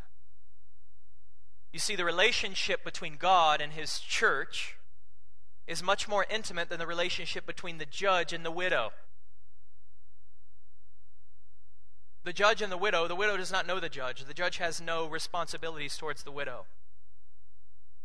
You 1.76 1.80
see, 1.80 1.98
the 1.98 2.06
relationship 2.06 2.86
between 2.86 3.18
God 3.18 3.60
and 3.60 3.74
his 3.74 4.00
church 4.00 4.78
is 5.68 5.84
much 5.84 6.08
more 6.08 6.26
intimate 6.30 6.70
than 6.70 6.80
the 6.80 6.88
relationship 6.88 7.46
between 7.46 7.80
the 7.80 7.86
judge 7.86 8.32
and 8.32 8.46
the 8.46 8.50
widow. 8.50 8.94
The 12.24 12.32
judge 12.32 12.62
and 12.62 12.72
the 12.72 12.78
widow, 12.78 13.10
the 13.10 13.16
widow 13.16 13.36
does 13.36 13.52
not 13.52 13.68
know 13.68 13.82
the 13.82 13.90
judge. 13.90 14.24
The 14.24 14.34
judge 14.34 14.56
has 14.56 14.80
no 14.80 15.06
responsibilities 15.06 15.98
towards 15.98 16.24
the 16.24 16.32
widow. 16.32 16.64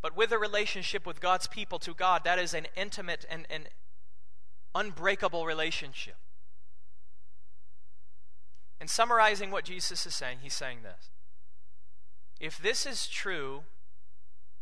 But 0.02 0.16
with 0.16 0.32
a 0.32 0.38
relationship 0.38 1.06
with 1.06 1.20
God's 1.20 1.46
people 1.46 1.78
to 1.78 1.94
God, 1.94 2.24
that 2.24 2.40
is 2.40 2.54
an 2.54 2.66
intimate 2.74 3.24
and, 3.30 3.46
and 3.48 3.68
unbreakable 4.74 5.46
relationship. 5.46 6.16
In 8.80 8.88
summarizing 8.88 9.52
what 9.52 9.62
Jesus 9.62 10.06
is 10.06 10.14
saying, 10.16 10.38
he's 10.42 10.54
saying 10.54 10.78
this 10.82 11.10
if 12.40 12.60
this 12.60 12.86
is 12.86 13.06
true 13.06 13.62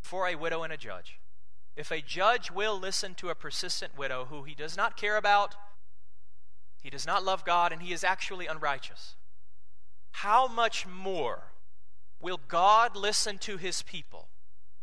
for 0.01 0.27
a 0.27 0.35
widow 0.35 0.63
and 0.65 0.73
a 0.73 0.77
judge, 0.77 1.19
if 1.77 1.91
a 1.93 2.03
judge 2.03 2.51
will 2.51 2.79
listen 2.79 3.15
to 3.15 3.29
a 3.29 3.35
persistent 3.35 3.97
widow 3.97 4.27
who 4.29 4.43
he 4.43 4.55
does 4.55 4.77
not 4.77 4.97
care 4.97 5.17
about, 5.17 5.55
he 6.83 6.91
does 6.91 7.07
not 7.07 7.25
love 7.25 7.45
God, 7.45 7.73
and 7.73 7.83
he 7.83 7.93
is 7.93 8.03
actually 8.03 8.47
unrighteous, 8.47 9.15
how 10.11 10.49
much 10.49 10.87
more 10.87 11.45
will 12.21 12.41
God 12.49 12.97
listen 12.97 13.39
to 13.39 13.57
his 13.57 13.83
people 13.83 14.27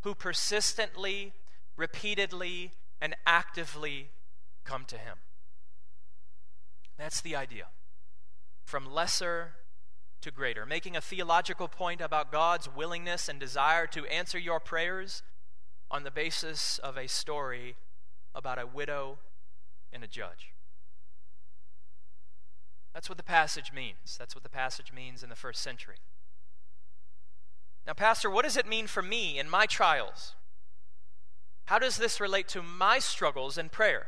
who 0.02 0.16
persistently, 0.16 1.34
repeatedly, 1.76 2.72
and 3.02 3.16
actively 3.26 4.10
come 4.64 4.86
to 4.86 4.98
him? 4.98 5.18
That's 6.98 7.20
the 7.20 7.36
idea. 7.36 7.66
from 8.64 8.92
lesser 8.92 9.54
to 10.22 10.32
greater, 10.32 10.66
making 10.66 10.96
a 10.96 11.02
theological 11.02 11.68
point 11.68 12.02
about 12.02 12.32
God's 12.32 12.68
willingness 12.74 13.30
and 13.30 13.40
desire 13.40 13.88
to 13.88 14.06
answer 14.06 14.40
your 14.40 14.60
prayers 14.60 15.24
on 15.92 16.04
the 16.04 16.12
basis 16.12 16.80
of 16.80 16.98
a 16.98 17.08
story 17.08 17.76
about 18.34 18.60
a 18.60 18.66
widow 18.66 19.18
and 19.94 20.04
a 20.04 20.08
judge. 20.08 20.52
That's 22.94 23.10
what 23.10 23.18
the 23.18 23.24
passage 23.24 23.72
means. 23.74 24.18
That's 24.18 24.36
what 24.36 24.44
the 24.44 24.50
passage 24.50 24.92
means 24.94 25.22
in 25.22 25.30
the 25.30 25.36
first 25.36 25.62
century. 25.62 25.98
Now, 27.86 27.94
Pastor, 27.94 28.30
what 28.30 28.46
does 28.46 28.58
it 28.58 28.66
mean 28.66 28.88
for 28.88 29.02
me 29.02 29.38
in 29.38 29.50
my 29.50 29.66
trials? 29.66 30.34
How 31.66 31.78
does 31.78 31.98
this 31.98 32.20
relate 32.20 32.48
to 32.50 32.64
my 32.64 33.00
struggles 33.00 33.58
in 33.58 33.70
prayer? 33.70 34.08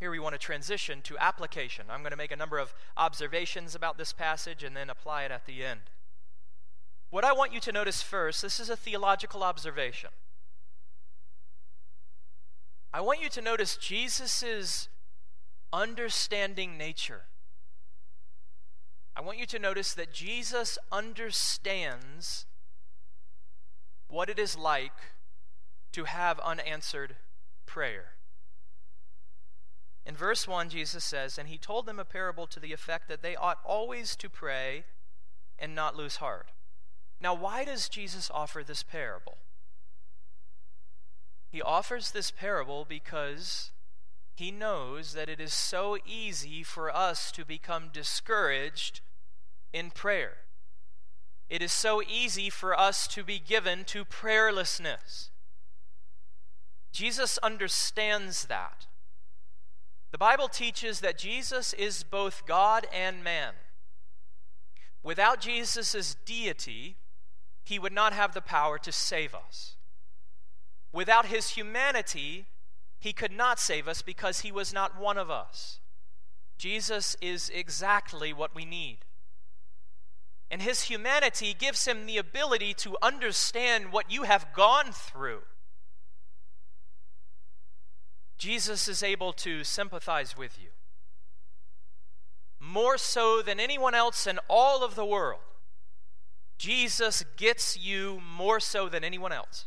Here 0.00 0.10
we 0.10 0.18
want 0.18 0.32
to 0.34 0.38
transition 0.38 1.02
to 1.02 1.18
application. 1.18 1.84
I'm 1.90 2.00
going 2.00 2.10
to 2.10 2.16
make 2.16 2.32
a 2.32 2.36
number 2.36 2.58
of 2.58 2.72
observations 2.96 3.74
about 3.74 3.98
this 3.98 4.14
passage 4.14 4.64
and 4.64 4.74
then 4.74 4.88
apply 4.88 5.24
it 5.24 5.30
at 5.30 5.44
the 5.44 5.62
end. 5.62 5.80
What 7.10 7.22
I 7.22 7.34
want 7.34 7.52
you 7.52 7.60
to 7.60 7.70
notice 7.72 8.00
first, 8.00 8.40
this 8.40 8.58
is 8.58 8.70
a 8.70 8.76
theological 8.76 9.42
observation. 9.42 10.08
I 12.94 13.02
want 13.02 13.22
you 13.22 13.28
to 13.28 13.42
notice 13.42 13.76
Jesus' 13.76 14.88
understanding 15.70 16.78
nature. 16.78 17.24
I 19.14 19.20
want 19.20 19.36
you 19.36 19.46
to 19.46 19.58
notice 19.58 19.92
that 19.92 20.14
Jesus 20.14 20.78
understands 20.90 22.46
what 24.08 24.30
it 24.30 24.38
is 24.38 24.56
like 24.56 24.96
to 25.92 26.04
have 26.04 26.40
unanswered 26.40 27.16
prayer. 27.66 28.14
In 30.06 30.14
verse 30.16 30.48
1, 30.48 30.70
Jesus 30.70 31.04
says, 31.04 31.38
And 31.38 31.48
he 31.48 31.58
told 31.58 31.86
them 31.86 31.98
a 31.98 32.04
parable 32.04 32.46
to 32.48 32.60
the 32.60 32.72
effect 32.72 33.08
that 33.08 33.22
they 33.22 33.36
ought 33.36 33.58
always 33.64 34.16
to 34.16 34.28
pray 34.28 34.84
and 35.58 35.74
not 35.74 35.96
lose 35.96 36.16
heart. 36.16 36.48
Now, 37.20 37.34
why 37.34 37.64
does 37.64 37.88
Jesus 37.88 38.30
offer 38.32 38.64
this 38.64 38.82
parable? 38.82 39.36
He 41.50 41.60
offers 41.60 42.12
this 42.12 42.30
parable 42.30 42.86
because 42.88 43.72
he 44.34 44.50
knows 44.50 45.12
that 45.12 45.28
it 45.28 45.40
is 45.40 45.52
so 45.52 45.98
easy 46.06 46.62
for 46.62 46.94
us 46.94 47.30
to 47.32 47.44
become 47.44 47.90
discouraged 47.92 49.00
in 49.72 49.90
prayer. 49.90 50.38
It 51.50 51.60
is 51.60 51.72
so 51.72 52.00
easy 52.00 52.48
for 52.48 52.78
us 52.78 53.06
to 53.08 53.24
be 53.24 53.40
given 53.40 53.84
to 53.86 54.04
prayerlessness. 54.04 55.30
Jesus 56.92 57.38
understands 57.38 58.46
that. 58.46 58.86
The 60.10 60.18
Bible 60.18 60.48
teaches 60.48 61.00
that 61.00 61.18
Jesus 61.18 61.72
is 61.72 62.02
both 62.02 62.44
God 62.46 62.86
and 62.92 63.22
man. 63.22 63.52
Without 65.02 65.40
Jesus' 65.40 66.16
deity, 66.24 66.96
he 67.64 67.78
would 67.78 67.92
not 67.92 68.12
have 68.12 68.34
the 68.34 68.40
power 68.40 68.78
to 68.78 68.92
save 68.92 69.34
us. 69.34 69.76
Without 70.92 71.26
his 71.26 71.50
humanity, 71.50 72.46
he 72.98 73.12
could 73.12 73.32
not 73.32 73.60
save 73.60 73.86
us 73.86 74.02
because 74.02 74.40
he 74.40 74.50
was 74.52 74.72
not 74.72 75.00
one 75.00 75.16
of 75.16 75.30
us. 75.30 75.78
Jesus 76.58 77.16
is 77.22 77.50
exactly 77.54 78.32
what 78.32 78.54
we 78.54 78.64
need. 78.64 78.98
And 80.50 80.60
his 80.60 80.82
humanity 80.82 81.54
gives 81.56 81.86
him 81.86 82.06
the 82.06 82.18
ability 82.18 82.74
to 82.74 82.98
understand 83.00 83.92
what 83.92 84.10
you 84.10 84.24
have 84.24 84.52
gone 84.52 84.90
through. 84.92 85.42
Jesus 88.40 88.88
is 88.88 89.02
able 89.02 89.34
to 89.34 89.62
sympathize 89.64 90.34
with 90.34 90.58
you. 90.58 90.70
More 92.58 92.96
so 92.96 93.42
than 93.42 93.60
anyone 93.60 93.94
else 93.94 94.26
in 94.26 94.38
all 94.48 94.82
of 94.82 94.94
the 94.94 95.04
world, 95.04 95.42
Jesus 96.56 97.22
gets 97.36 97.78
you 97.78 98.18
more 98.18 98.58
so 98.58 98.88
than 98.88 99.04
anyone 99.04 99.30
else. 99.30 99.66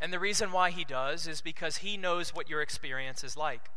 And 0.00 0.14
the 0.14 0.18
reason 0.18 0.50
why 0.50 0.70
he 0.70 0.82
does 0.82 1.26
is 1.26 1.42
because 1.42 1.78
he 1.78 1.98
knows 1.98 2.34
what 2.34 2.48
your 2.48 2.62
experience 2.62 3.22
is 3.22 3.36
like. 3.36 3.68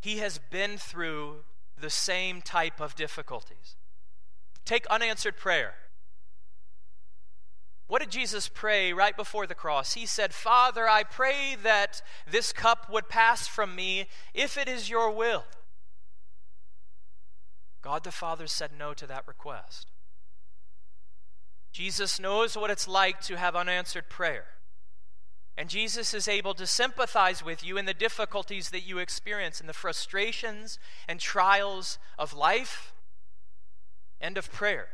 He 0.00 0.18
has 0.18 0.40
been 0.50 0.78
through 0.78 1.44
the 1.80 1.90
same 1.90 2.42
type 2.42 2.80
of 2.80 2.96
difficulties. 2.96 3.76
Take 4.64 4.88
unanswered 4.88 5.36
prayer. 5.36 5.74
What 7.88 8.00
did 8.00 8.10
Jesus 8.10 8.48
pray 8.48 8.92
right 8.92 9.16
before 9.16 9.46
the 9.46 9.54
cross? 9.54 9.94
He 9.94 10.06
said, 10.06 10.34
Father, 10.34 10.88
I 10.88 11.04
pray 11.04 11.56
that 11.62 12.02
this 12.28 12.52
cup 12.52 12.90
would 12.90 13.08
pass 13.08 13.46
from 13.46 13.76
me 13.76 14.06
if 14.34 14.58
it 14.58 14.68
is 14.68 14.90
your 14.90 15.10
will. 15.10 15.44
God 17.82 18.02
the 18.02 18.10
Father 18.10 18.48
said 18.48 18.70
no 18.76 18.92
to 18.94 19.06
that 19.06 19.28
request. 19.28 19.86
Jesus 21.70 22.18
knows 22.18 22.56
what 22.56 22.70
it's 22.70 22.88
like 22.88 23.20
to 23.20 23.36
have 23.36 23.54
unanswered 23.54 24.08
prayer. 24.08 24.46
And 25.56 25.68
Jesus 25.68 26.12
is 26.12 26.26
able 26.26 26.54
to 26.54 26.66
sympathize 26.66 27.44
with 27.44 27.64
you 27.64 27.78
in 27.78 27.86
the 27.86 27.94
difficulties 27.94 28.70
that 28.70 28.86
you 28.86 28.98
experience, 28.98 29.60
in 29.60 29.66
the 29.66 29.72
frustrations 29.72 30.78
and 31.06 31.20
trials 31.20 31.98
of 32.18 32.34
life 32.34 32.92
and 34.20 34.36
of 34.36 34.50
prayer. 34.50 34.88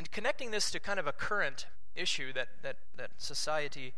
And 0.00 0.10
connecting 0.10 0.50
this 0.50 0.70
to 0.70 0.80
kind 0.80 0.98
of 0.98 1.06
a 1.06 1.12
current 1.12 1.66
issue 1.94 2.32
that, 2.32 2.48
that, 2.62 2.76
that 2.96 3.10
society 3.18 3.92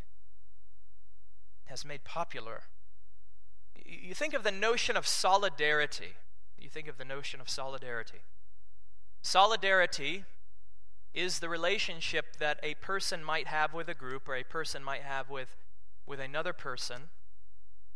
has 1.66 1.84
made 1.84 2.02
popular, 2.02 2.62
you 3.86 4.12
think 4.12 4.34
of 4.34 4.42
the 4.42 4.50
notion 4.50 4.96
of 4.96 5.06
solidarity. 5.06 6.14
You 6.58 6.68
think 6.68 6.88
of 6.88 6.98
the 6.98 7.04
notion 7.04 7.40
of 7.40 7.48
solidarity. 7.48 8.18
Solidarity 9.22 10.24
is 11.14 11.38
the 11.38 11.48
relationship 11.48 12.34
that 12.40 12.58
a 12.64 12.74
person 12.74 13.22
might 13.22 13.46
have 13.46 13.72
with 13.72 13.88
a 13.88 13.94
group 13.94 14.28
or 14.28 14.34
a 14.34 14.42
person 14.42 14.82
might 14.82 15.02
have 15.02 15.30
with, 15.30 15.54
with 16.04 16.18
another 16.18 16.52
person. 16.52 17.10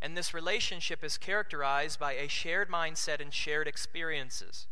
And 0.01 0.15
this 0.15 0.33
relationship 0.33 1.03
is 1.03 1.17
characterized 1.17 1.99
by 1.99 2.13
a 2.13 2.29
shared 2.29 2.69
mindset 2.69 3.19
and 3.19 3.33
shared 3.33 3.67
experiences. 3.67 4.65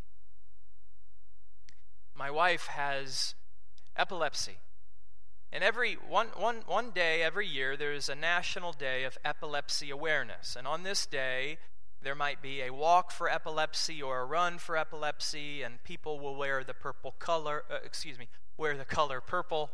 My 2.15 2.31
wife 2.31 2.67
has 2.67 3.35
epilepsy. 3.97 4.57
And 5.51 5.63
every 5.63 5.93
one, 5.93 6.27
one, 6.35 6.63
one 6.65 6.91
day 6.91 7.21
every 7.21 7.47
year, 7.47 7.77
there's 7.77 8.09
a 8.09 8.15
national 8.15 8.73
day 8.73 9.03
of 9.03 9.17
epilepsy 9.23 9.89
awareness. 9.89 10.55
And 10.57 10.67
on 10.67 10.83
this 10.83 11.05
day, 11.05 11.57
there 12.01 12.15
might 12.15 12.41
be 12.41 12.61
a 12.61 12.71
walk 12.71 13.11
for 13.11 13.29
epilepsy 13.29 14.01
or 14.01 14.21
a 14.21 14.25
run 14.25 14.57
for 14.57 14.77
epilepsy, 14.77 15.61
and 15.61 15.83
people 15.83 16.19
will 16.19 16.35
wear 16.35 16.63
the 16.63 16.73
purple 16.73 17.15
color, 17.19 17.63
uh, 17.71 17.77
excuse 17.83 18.19
me, 18.19 18.27
wear 18.57 18.77
the 18.77 18.85
color 18.85 19.21
purple 19.21 19.71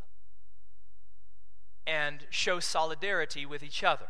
and 1.86 2.26
show 2.30 2.60
solidarity 2.60 3.46
with 3.46 3.64
each 3.64 3.84
other. 3.84 4.08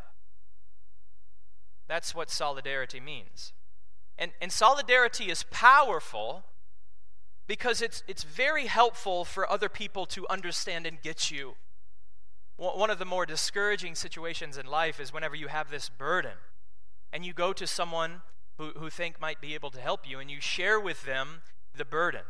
That's 1.88 2.14
what 2.14 2.30
solidarity 2.30 3.00
means. 3.00 3.54
And, 4.18 4.32
and 4.42 4.52
solidarity 4.52 5.30
is 5.30 5.44
powerful 5.50 6.44
because 7.52 7.82
it's, 7.82 8.02
it's 8.08 8.24
very 8.24 8.68
helpful 8.68 9.26
for 9.26 9.52
other 9.52 9.68
people 9.68 10.06
to 10.06 10.26
understand 10.30 10.88
and 10.88 11.02
get 11.02 11.30
you. 11.30 11.56
One 12.56 12.90
of 12.90 12.98
the 12.98 13.04
more 13.04 13.26
discouraging 13.26 13.96
situations 13.96 14.58
in 14.58 14.66
life 14.66 15.02
is 15.02 15.12
whenever 15.12 15.36
you 15.36 15.50
have 15.50 15.70
this 15.70 15.90
burden 15.90 16.38
and 17.12 17.26
you 17.26 17.34
go 17.34 17.52
to 17.52 17.68
someone 17.68 18.22
who, 18.58 18.70
who 18.78 18.90
think 18.90 19.20
might 19.20 19.42
be 19.42 19.54
able 19.54 19.70
to 19.72 19.82
help 19.82 20.10
you 20.10 20.18
and 20.18 20.32
you 20.32 20.40
share 20.40 20.80
with 20.80 21.04
them 21.04 21.42
the 21.76 21.84
burden. 21.84 22.22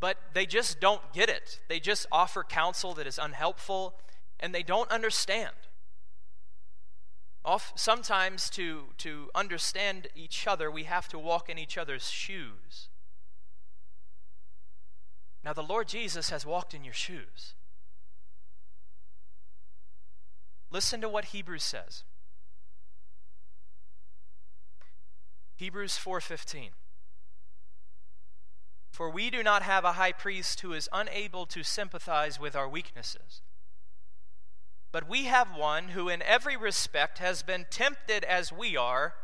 But 0.00 0.16
they 0.32 0.46
just 0.46 0.80
don't 0.80 1.02
get 1.12 1.28
it. 1.28 1.60
They 1.68 1.78
just 1.78 2.06
offer 2.10 2.42
counsel 2.42 2.94
that 2.94 3.06
is 3.06 3.18
unhelpful 3.18 3.92
and 4.40 4.54
they 4.54 4.62
don't 4.62 4.90
understand. 4.90 5.52
Off, 7.44 7.74
sometimes 7.76 8.48
to, 8.48 8.84
to 8.96 9.28
understand 9.34 10.06
each 10.16 10.46
other, 10.46 10.70
we 10.70 10.84
have 10.84 11.08
to 11.08 11.18
walk 11.18 11.50
in 11.50 11.58
each 11.58 11.76
other's 11.76 12.08
shoes. 12.08 12.88
Now, 15.44 15.52
the 15.52 15.62
Lord 15.62 15.88
Jesus 15.88 16.30
has 16.30 16.46
walked 16.46 16.72
in 16.74 16.84
your 16.84 16.94
shoes. 16.94 17.54
Listen 20.70 21.00
to 21.00 21.08
what 21.08 21.26
Hebrews 21.26 21.64
says. 21.64 22.04
Hebrews 25.56 25.98
4:15 25.98 26.70
For 28.90 29.10
we 29.10 29.30
do 29.30 29.42
not 29.42 29.62
have 29.62 29.84
a 29.84 29.92
high 29.92 30.12
priest 30.12 30.60
who 30.60 30.72
is 30.72 30.88
unable 30.92 31.46
to 31.46 31.62
sympathize 31.62 32.38
with 32.38 32.56
our 32.56 32.68
weaknesses 32.68 33.42
but 34.92 35.08
we 35.08 35.24
have 35.24 35.56
one 35.56 35.88
who 35.88 36.10
in 36.10 36.20
every 36.22 36.56
respect 36.56 37.18
has 37.18 37.42
been 37.42 37.66
tempted 37.70 38.22
as 38.24 38.52
we 38.52 38.76
are 38.76 39.14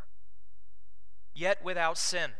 yet 1.34 1.62
without 1.62 1.98
sin 1.98 2.32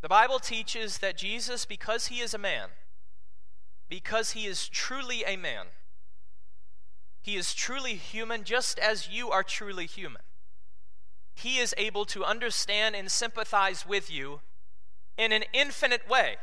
the 0.00 0.08
Bible 0.08 0.38
teaches 0.38 0.98
that 0.98 1.16
Jesus, 1.16 1.64
because 1.64 2.06
he 2.06 2.20
is 2.20 2.32
a 2.32 2.38
man, 2.38 2.68
because 3.88 4.32
he 4.32 4.46
is 4.46 4.68
truly 4.68 5.24
a 5.24 5.36
man, 5.36 5.66
He 7.20 7.36
is 7.36 7.52
truly 7.52 7.94
human 7.94 8.44
just 8.44 8.78
as 8.78 9.08
you 9.08 9.30
are 9.30 9.42
truly 9.42 9.86
human. 9.86 10.22
He 11.34 11.58
is 11.58 11.74
able 11.76 12.04
to 12.06 12.24
understand 12.24 12.96
and 12.96 13.10
sympathize 13.10 13.86
with 13.86 14.10
you 14.10 14.40
in 15.16 15.32
an 15.32 15.44
infinite 15.52 16.08
way. 16.08 16.36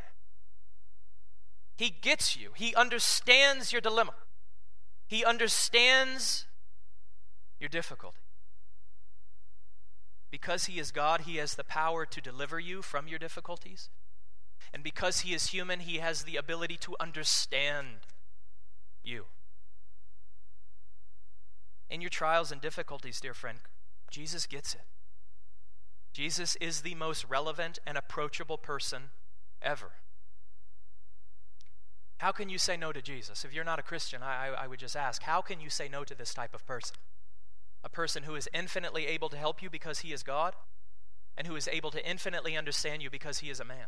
He 1.75 1.89
gets 1.89 2.37
you, 2.37 2.51
He 2.55 2.75
understands 2.75 3.71
your 3.71 3.81
dilemma, 3.81 4.13
He 5.07 5.25
understands 5.25 6.45
your 7.59 7.69
difficulty. 7.69 8.24
Because 10.31 10.65
He 10.65 10.79
is 10.79 10.91
God, 10.91 11.21
He 11.21 11.37
has 11.37 11.55
the 11.55 11.63
power 11.63 12.05
to 12.05 12.21
deliver 12.21 12.59
you 12.59 12.81
from 12.81 13.07
your 13.07 13.19
difficulties. 13.19 13.89
And 14.73 14.83
because 14.83 15.21
He 15.21 15.33
is 15.33 15.47
human, 15.47 15.81
He 15.81 15.97
has 15.97 16.23
the 16.23 16.35
ability 16.35 16.77
to 16.77 16.95
understand 16.99 17.87
you. 19.03 19.25
In 21.89 22.01
your 22.01 22.09
trials 22.09 22.51
and 22.51 22.59
difficulties, 22.59 23.19
dear 23.19 23.33
friend, 23.33 23.59
Jesus 24.09 24.45
gets 24.47 24.73
it. 24.73 24.81
Jesus 26.13 26.55
is 26.57 26.81
the 26.81 26.95
most 26.95 27.25
relevant 27.29 27.79
and 27.85 27.97
approachable 27.97 28.57
person 28.57 29.09
ever. 29.61 29.91
How 32.19 32.31
can 32.31 32.47
you 32.47 32.57
say 32.57 32.77
no 32.77 32.93
to 32.93 33.01
Jesus? 33.01 33.43
If 33.43 33.53
you're 33.53 33.65
not 33.65 33.79
a 33.79 33.83
Christian, 33.83 34.23
I, 34.23 34.47
I, 34.57 34.67
would 34.67 34.79
just 34.79 34.95
ask, 34.95 35.23
how 35.23 35.41
can 35.41 35.59
you 35.59 35.69
say 35.69 35.89
no 35.89 36.03
to 36.05 36.15
this 36.15 36.33
type 36.33 36.55
of 36.55 36.65
person? 36.65 36.95
A 37.85 37.89
person 37.89 38.23
who 38.23 38.35
is 38.35 38.49
infinitely 38.53 39.05
able 39.05 39.29
to 39.29 39.37
help 39.37 39.61
you 39.61 39.69
because 39.69 39.99
he 39.99 40.11
is 40.11 40.23
God, 40.23 40.55
and 41.37 41.47
who 41.47 41.55
is 41.55 41.69
able 41.69 41.91
to 41.91 42.09
infinitely 42.09 42.57
understand 42.57 43.01
you 43.01 43.09
because 43.09 43.39
he 43.39 43.49
is 43.49 43.61
a 43.61 43.65
man. 43.65 43.87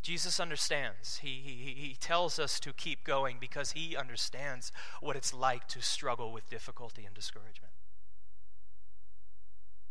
Jesus 0.00 0.38
understands. 0.38 1.18
He, 1.18 1.42
he, 1.44 1.74
he 1.74 1.96
tells 1.98 2.38
us 2.38 2.60
to 2.60 2.72
keep 2.72 3.04
going 3.04 3.38
because 3.40 3.72
he 3.72 3.96
understands 3.96 4.70
what 5.00 5.16
it's 5.16 5.34
like 5.34 5.66
to 5.68 5.82
struggle 5.82 6.32
with 6.32 6.48
difficulty 6.48 7.04
and 7.04 7.14
discouragement. 7.14 7.72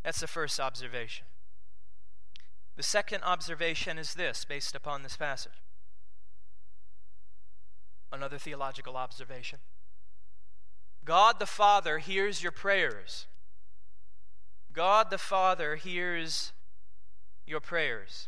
That's 0.04 0.22
the 0.22 0.28
first 0.28 0.60
observation. 0.60 1.26
The 2.78 2.84
second 2.84 3.24
observation 3.24 3.98
is 3.98 4.14
this, 4.14 4.46
based 4.46 4.76
upon 4.76 5.04
this 5.04 5.18
passage. 5.18 5.52
Another 8.14 8.38
theological 8.38 8.96
observation 8.96 9.60
God 11.08 11.40
the 11.40 11.46
Father 11.46 12.00
hears 12.00 12.44
your 12.44 12.52
prayers. 12.52 13.28
God 14.74 15.10
the 15.10 15.18
Father 15.18 15.78
hears 15.78 16.52
your 17.46 17.62
prayers. 17.62 18.28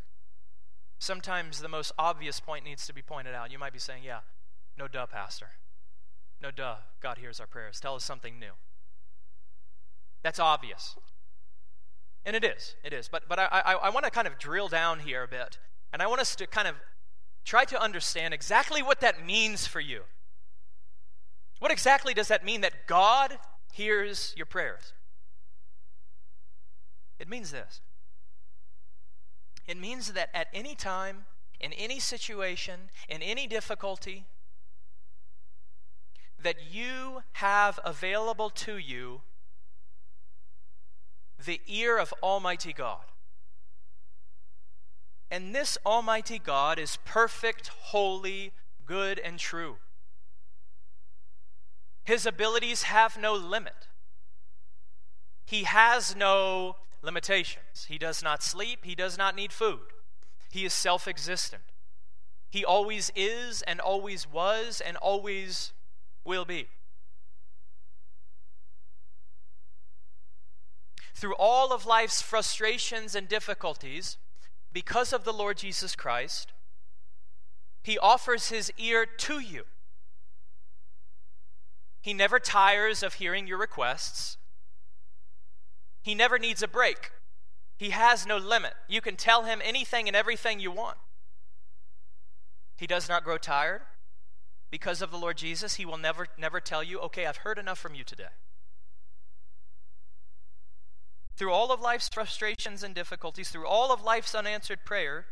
Sometimes 0.97 1.59
the 1.59 1.67
most 1.67 1.91
obvious 1.99 2.39
point 2.39 2.63
needs 2.63 2.87
to 2.87 2.93
be 2.93 3.01
pointed 3.01 3.35
out. 3.35 3.51
You 3.51 3.59
might 3.59 3.73
be 3.73 3.79
saying, 3.79 4.03
Yeah, 4.05 4.19
no 4.77 4.87
duh, 4.87 5.07
Pastor. 5.07 5.49
No 6.41 6.51
duh, 6.51 6.75
God 7.01 7.17
hears 7.17 7.41
our 7.41 7.47
prayers. 7.47 7.81
Tell 7.81 7.95
us 7.95 8.05
something 8.05 8.39
new. 8.39 8.51
That's 10.23 10.39
obvious. 10.39 10.95
And 12.25 12.33
it 12.33 12.45
is, 12.45 12.75
it 12.81 12.93
is. 12.93 13.09
But, 13.09 13.23
but 13.27 13.39
I, 13.39 13.47
I, 13.51 13.73
I 13.73 13.89
want 13.89 14.05
to 14.05 14.11
kind 14.11 14.27
of 14.27 14.39
drill 14.39 14.69
down 14.69 14.99
here 14.99 15.23
a 15.23 15.27
bit. 15.27 15.59
And 15.91 16.01
I 16.01 16.07
want 16.07 16.21
us 16.21 16.33
to 16.37 16.47
kind 16.47 16.67
of 16.67 16.75
try 17.43 17.65
to 17.65 17.81
understand 17.81 18.33
exactly 18.33 18.81
what 18.81 19.01
that 19.01 19.25
means 19.25 19.67
for 19.67 19.81
you. 19.81 20.03
What 21.59 21.71
exactly 21.71 22.13
does 22.13 22.29
that 22.29 22.43
mean 22.43 22.61
that 22.61 22.87
God 22.87 23.37
hears 23.73 24.33
your 24.35 24.45
prayers? 24.45 24.93
It 27.19 27.29
means 27.29 27.51
this 27.51 27.81
it 29.67 29.77
means 29.77 30.13
that 30.13 30.29
at 30.33 30.47
any 30.51 30.73
time, 30.73 31.25
in 31.59 31.73
any 31.73 31.99
situation, 31.99 32.89
in 33.07 33.21
any 33.21 33.45
difficulty, 33.45 34.25
that 36.41 36.55
you 36.71 37.21
have 37.33 37.79
available 37.85 38.49
to 38.49 38.77
you 38.77 39.21
the 41.45 41.61
ear 41.67 41.97
of 41.99 42.13
Almighty 42.23 42.73
God. 42.73 43.03
And 45.29 45.53
this 45.53 45.77
Almighty 45.85 46.39
God 46.39 46.79
is 46.79 46.97
perfect, 47.05 47.67
holy, 47.67 48.51
good, 48.85 49.19
and 49.19 49.37
true. 49.37 49.77
His 52.09 52.25
abilities 52.25 52.81
have 52.81 53.19
no 53.19 53.35
limit. 53.35 53.87
He 55.45 55.65
has 55.65 56.15
no 56.15 56.77
limitations. 57.03 57.85
He 57.87 57.99
does 57.99 58.23
not 58.23 58.41
sleep, 58.41 58.79
he 58.81 58.95
does 58.95 59.15
not 59.15 59.35
need 59.35 59.53
food. 59.53 59.93
He 60.49 60.65
is 60.65 60.73
self 60.73 61.07
existent. 61.07 61.61
He 62.49 62.65
always 62.65 63.11
is, 63.15 63.61
and 63.61 63.79
always 63.79 64.25
was, 64.27 64.81
and 64.83 64.97
always 64.97 65.71
will 66.25 66.45
be. 66.45 66.65
Through 71.13 71.35
all 71.35 71.71
of 71.71 71.85
life's 71.85 72.23
frustrations 72.23 73.13
and 73.13 73.27
difficulties, 73.27 74.17
because 74.73 75.13
of 75.13 75.25
the 75.25 75.33
Lord 75.33 75.57
Jesus 75.57 75.95
Christ, 75.95 76.53
He 77.83 77.99
offers 77.99 78.49
His 78.49 78.73
ear 78.79 79.05
to 79.05 79.39
you. 79.39 79.65
He 82.01 82.13
never 82.13 82.39
tires 82.39 83.03
of 83.03 83.15
hearing 83.15 83.47
your 83.47 83.57
requests. 83.57 84.37
He 86.01 86.15
never 86.15 86.39
needs 86.39 86.63
a 86.63 86.67
break. 86.67 87.11
He 87.77 87.91
has 87.91 88.25
no 88.25 88.37
limit. 88.37 88.73
You 88.87 89.01
can 89.01 89.15
tell 89.15 89.43
him 89.43 89.61
anything 89.63 90.07
and 90.07 90.15
everything 90.15 90.59
you 90.59 90.71
want. 90.71 90.97
He 92.75 92.87
does 92.87 93.09
not 93.09 93.23
grow 93.23 93.37
tired. 93.37 93.81
Because 94.71 95.01
of 95.01 95.11
the 95.11 95.17
Lord 95.17 95.37
Jesus, 95.37 95.75
he 95.75 95.85
will 95.85 95.97
never, 95.97 96.27
never 96.37 96.59
tell 96.59 96.83
you, 96.83 96.99
okay, 96.99 97.25
I've 97.25 97.37
heard 97.37 97.57
enough 97.57 97.79
from 97.79 97.95
you 97.95 98.03
today. 98.03 98.29
Through 101.35 101.51
all 101.51 101.71
of 101.71 101.81
life's 101.81 102.09
frustrations 102.09 102.83
and 102.83 102.93
difficulties, 102.93 103.49
through 103.49 103.65
all 103.65 103.91
of 103.91 104.03
life's 104.03 104.35
unanswered 104.35 104.85
prayer, 104.85 105.25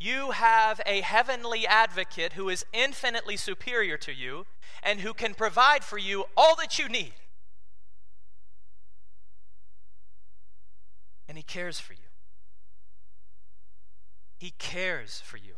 you 0.00 0.32
have 0.32 0.80
a 0.84 1.02
heavenly 1.02 1.66
advocate 1.66 2.32
who 2.32 2.48
is 2.48 2.64
infinitely 2.72 3.36
superior 3.36 3.96
to 3.98 4.12
you 4.12 4.46
and 4.82 5.00
who 5.00 5.14
can 5.14 5.34
provide 5.34 5.84
for 5.84 5.98
you 5.98 6.24
all 6.36 6.56
that 6.56 6.78
you 6.78 6.88
need. 6.88 7.12
and 11.30 11.38
He 11.38 11.44
cares 11.44 11.78
for 11.78 11.92
you. 11.92 12.10
He 14.36 14.50
cares 14.58 15.22
for 15.24 15.36
you. 15.36 15.52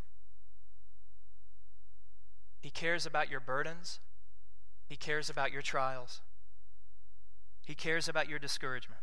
He 2.60 2.68
cares 2.68 3.06
about 3.06 3.30
your 3.30 3.40
burdens. 3.40 3.98
He 4.86 4.96
cares 4.96 5.30
about 5.30 5.50
your 5.50 5.62
trials. 5.62 6.20
He 7.64 7.74
cares 7.74 8.06
about 8.06 8.28
your 8.28 8.38
discouragement. 8.38 9.00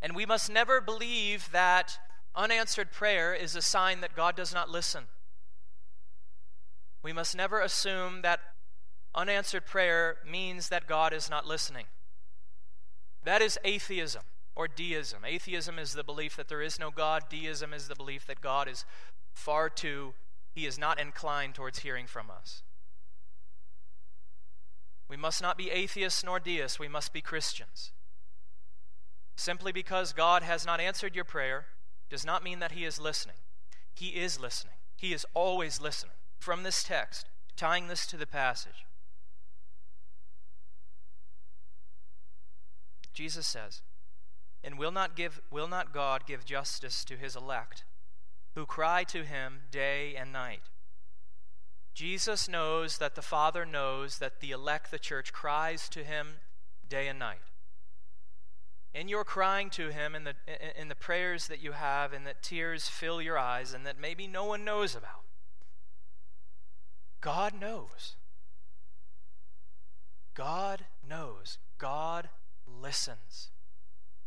And 0.00 0.16
we 0.16 0.24
must 0.24 0.50
never 0.50 0.80
believe 0.80 1.50
that 1.52 1.98
unanswered 2.36 2.90
prayer 2.90 3.34
is 3.34 3.54
a 3.54 3.62
sign 3.62 4.00
that 4.00 4.16
God 4.16 4.36
does 4.36 4.52
not 4.52 4.68
listen. 4.68 5.04
We 7.02 7.12
must 7.12 7.36
never 7.36 7.60
assume 7.60 8.22
that 8.22 8.40
unanswered 9.14 9.66
prayer 9.66 10.16
means 10.28 10.68
that 10.68 10.86
God 10.86 11.12
is 11.12 11.30
not 11.30 11.46
listening. 11.46 11.86
That 13.24 13.42
is 13.42 13.58
atheism 13.64 14.22
or 14.56 14.68
deism. 14.68 15.24
Atheism 15.24 15.78
is 15.78 15.92
the 15.92 16.04
belief 16.04 16.36
that 16.36 16.48
there 16.48 16.62
is 16.62 16.78
no 16.78 16.90
God, 16.90 17.24
deism 17.28 17.72
is 17.72 17.88
the 17.88 17.94
belief 17.94 18.26
that 18.26 18.40
God 18.40 18.68
is 18.68 18.84
far 19.32 19.68
too, 19.68 20.14
he 20.54 20.66
is 20.66 20.78
not 20.78 21.00
inclined 21.00 21.54
towards 21.54 21.80
hearing 21.80 22.06
from 22.06 22.30
us. 22.30 22.62
We 25.08 25.16
must 25.16 25.42
not 25.42 25.58
be 25.58 25.70
atheists 25.70 26.24
nor 26.24 26.40
deists, 26.40 26.78
we 26.78 26.88
must 26.88 27.12
be 27.12 27.20
Christians. 27.20 27.92
Simply 29.36 29.72
because 29.72 30.12
God 30.12 30.42
has 30.42 30.64
not 30.64 30.80
answered 30.80 31.14
your 31.14 31.24
prayer 31.24 31.66
does 32.10 32.24
not 32.24 32.44
mean 32.44 32.58
that 32.60 32.72
He 32.72 32.84
is 32.84 33.00
listening. 33.00 33.36
He 33.94 34.08
is 34.08 34.40
listening, 34.40 34.74
He 34.96 35.12
is 35.12 35.26
always 35.34 35.80
listening. 35.80 36.12
From 36.38 36.62
this 36.62 36.82
text, 36.82 37.26
tying 37.56 37.88
this 37.88 38.06
to 38.06 38.18
the 38.18 38.26
passage, 38.26 38.84
Jesus 43.14 43.46
says, 43.46 43.80
And 44.62 44.76
will 44.76 44.90
not, 44.90 45.16
give, 45.16 45.40
will 45.50 45.68
not 45.68 45.94
God 45.94 46.26
give 46.26 46.44
justice 46.44 47.04
to 47.04 47.16
his 47.16 47.36
elect, 47.36 47.84
who 48.54 48.66
cry 48.66 49.04
to 49.04 49.24
him 49.24 49.60
day 49.70 50.14
and 50.16 50.32
night? 50.32 50.62
Jesus 51.94 52.48
knows 52.48 52.98
that 52.98 53.14
the 53.14 53.22
Father 53.22 53.64
knows 53.64 54.18
that 54.18 54.40
the 54.40 54.50
elect, 54.50 54.90
the 54.90 54.98
church, 54.98 55.32
cries 55.32 55.88
to 55.90 56.02
him 56.02 56.40
day 56.88 57.06
and 57.06 57.18
night. 57.18 57.38
In 58.94 59.08
your 59.08 59.24
crying 59.24 59.70
to 59.70 59.90
him, 59.90 60.14
in 60.14 60.22
the, 60.24 60.34
in 60.80 60.88
the 60.88 60.94
prayers 60.94 61.48
that 61.48 61.60
you 61.60 61.72
have, 61.72 62.12
and 62.12 62.24
that 62.26 62.42
tears 62.42 62.88
fill 62.88 63.20
your 63.20 63.36
eyes, 63.36 63.74
and 63.74 63.84
that 63.84 63.98
maybe 63.98 64.28
no 64.28 64.44
one 64.44 64.64
knows 64.64 64.94
about, 64.94 65.24
God 67.20 67.58
knows. 67.60 68.14
God 70.34 70.84
knows. 71.08 71.58
God 71.78 72.28
listens, 72.80 73.50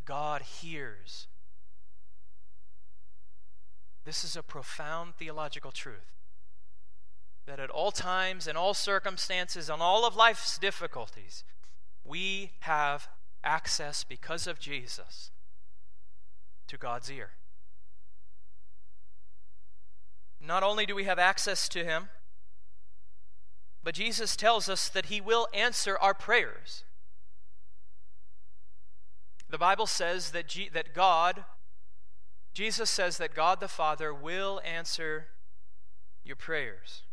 God 0.05 0.41
hears. 0.41 1.27
This 4.03 4.23
is 4.23 4.35
a 4.35 4.43
profound 4.43 5.15
theological 5.15 5.71
truth. 5.71 6.13
that 7.45 7.59
at 7.59 7.69
all 7.69 7.91
times, 7.91 8.45
in 8.45 8.57
all 8.57 8.73
circumstances, 8.73 9.69
on 9.69 9.81
all 9.81 10.05
of 10.05 10.15
life's 10.15 10.57
difficulties, 10.57 11.45
we 12.03 12.51
have 12.59 13.07
access 13.47 14.03
because 14.03 14.45
of 14.45 14.59
Jesus 14.59 15.31
to 16.67 16.77
God's 16.77 17.09
ear. 17.09 17.31
Not 20.45 20.63
only 20.63 20.85
do 20.85 20.93
we 20.93 21.05
have 21.05 21.17
access 21.17 21.67
to 21.69 21.83
Him, 21.83 22.09
but 23.83 23.95
Jesus 23.95 24.35
tells 24.35 24.67
us 24.67 24.89
that 24.89 25.05
He 25.05 25.21
will 25.21 25.47
answer 25.53 25.97
our 25.97 26.13
prayers. 26.13 26.83
The 29.49 29.57
Bible 29.57 29.87
says 29.87 30.31
that, 30.31 30.47
G- 30.47 30.69
that 30.73 30.93
God, 30.93 31.45
Jesus 32.53 32.89
says 32.89 33.17
that 33.17 33.33
God 33.33 33.61
the 33.61 33.69
Father 33.69 34.13
will 34.13 34.61
answer 34.65 35.27
your 36.25 36.35
prayers. 36.35 37.03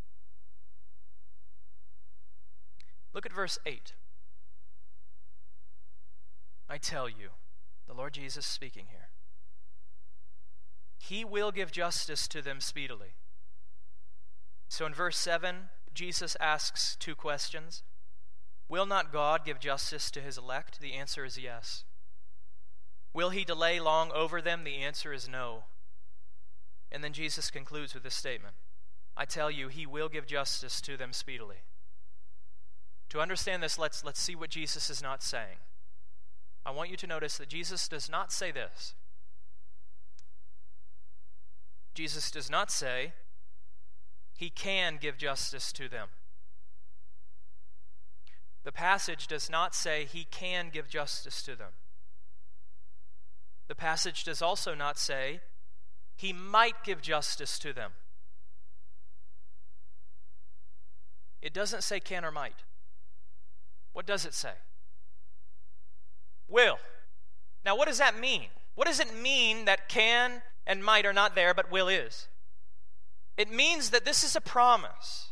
Look 3.13 3.25
at 3.25 3.33
verse 3.33 3.59
8. 3.65 3.93
I 6.69 6.79
tell 6.79 7.09
you, 7.09 7.31
the 7.87 7.95
Lord 7.95 8.15
Jesus 8.15 8.47
speaking 8.47 8.87
here, 8.91 9.09
He 10.99 11.25
will 11.25 11.53
give 11.53 11.71
justice 11.71 12.27
to 12.29 12.43
them 12.43 12.61
speedily. 12.61 13.15
So 14.69 14.87
in 14.87 14.95
verse 14.95 15.17
7, 15.19 15.69
Jesus 15.93 16.37
asks 16.41 16.97
two 16.97 17.15
questions 17.15 17.83
Will 18.69 18.87
not 18.87 19.13
God 19.13 19.45
give 19.45 19.61
justice 19.61 20.11
to 20.13 20.21
His 20.21 20.39
elect? 20.39 20.81
The 20.81 20.95
answer 20.95 21.25
is 21.25 21.39
yes. 21.39 21.85
Will 23.13 23.31
He 23.31 23.45
delay 23.45 23.79
long 23.79 24.11
over 24.13 24.41
them? 24.41 24.65
The 24.65 24.77
answer 24.77 25.13
is 25.13 25.29
no. 25.29 25.65
And 26.91 27.05
then 27.05 27.13
Jesus 27.13 27.51
concludes 27.51 27.95
with 27.95 28.03
this 28.03 28.15
statement 28.15 28.55
I 29.17 29.25
tell 29.25 29.51
you, 29.51 29.69
He 29.69 29.87
will 29.87 30.09
give 30.09 30.27
justice 30.27 30.81
to 30.83 30.97
them 30.97 31.13
speedily. 31.13 31.59
To 33.11 33.21
understand 33.21 33.63
this, 33.63 33.79
let's, 33.79 34.03
let's 34.03 34.21
see 34.21 34.35
what 34.35 34.51
Jesus 34.51 34.91
is 34.91 35.03
not 35.03 35.23
saying. 35.23 35.59
I 36.67 36.71
want 36.71 36.91
you 36.91 36.97
to 36.97 37.07
notice 37.07 37.37
that 37.39 37.49
Jesus 37.49 37.89
does 37.89 38.11
not 38.11 38.33
say 38.33 38.51
this. 38.51 38.95
Jesus 41.95 42.31
does 42.31 42.51
not 42.51 42.71
say, 42.71 43.13
He 44.37 44.51
can 44.51 44.99
give 45.01 45.19
justice 45.19 45.73
to 45.73 45.89
them. 45.89 46.09
The 48.65 48.73
passage 48.73 49.27
does 49.27 49.51
not 49.51 49.75
say 49.75 50.07
He 50.11 50.25
can 50.25 50.71
give 50.73 50.89
justice 50.89 51.43
to 51.43 51.55
them. 51.55 51.73
The 53.69 53.75
passage 53.75 54.25
does 54.25 54.43
also 54.43 54.75
not 54.75 54.99
say 54.99 55.41
He 56.17 56.33
might 56.33 56.83
give 56.83 57.03
justice 57.03 57.59
to 57.61 57.73
them. 57.73 57.93
It 61.43 61.53
doesn't 61.53 61.83
say 61.83 62.01
can 62.01 62.25
or 62.25 62.31
might. 62.31 62.65
What 63.93 64.07
does 64.07 64.25
it 64.25 64.33
say? 64.33 64.55
Will. 66.49 66.79
Now, 67.65 67.77
what 67.77 67.89
does 67.89 67.99
that 67.99 68.19
mean? 68.19 68.47
What 68.75 68.87
does 68.87 69.01
it 69.01 69.15
mean 69.15 69.65
that 69.65 69.89
can 69.89 70.43
and 70.67 70.85
might 70.85 71.07
are 71.07 71.13
not 71.13 71.35
there, 71.35 71.55
but 71.55 71.71
will 71.71 71.89
is? 71.89 72.29
It 73.37 73.51
means 73.51 73.91
that 73.91 74.05
this 74.05 74.23
is 74.23 74.37
a 74.37 74.41
promise. 74.41 75.31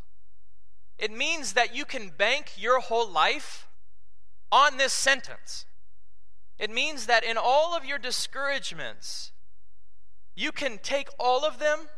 It 0.98 1.10
means 1.10 1.52
that 1.54 1.74
you 1.74 1.84
can 1.84 2.10
bank 2.10 2.52
your 2.56 2.80
whole 2.80 3.08
life 3.08 3.66
on 4.50 4.76
this 4.76 4.92
sentence. 4.92 5.66
It 6.58 6.70
means 6.70 7.06
that 7.06 7.24
in 7.24 7.36
all 7.36 7.76
of 7.76 7.84
your 7.84 7.98
discouragements, 7.98 9.32
you 10.34 10.52
can 10.52 10.78
take 10.78 11.08
all 11.18 11.44
of 11.44 11.58
them 11.58 11.88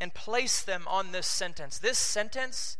and 0.00 0.14
place 0.14 0.62
them 0.62 0.84
on 0.86 1.12
this 1.12 1.26
sentence. 1.26 1.78
This 1.78 1.98
sentence 1.98 2.76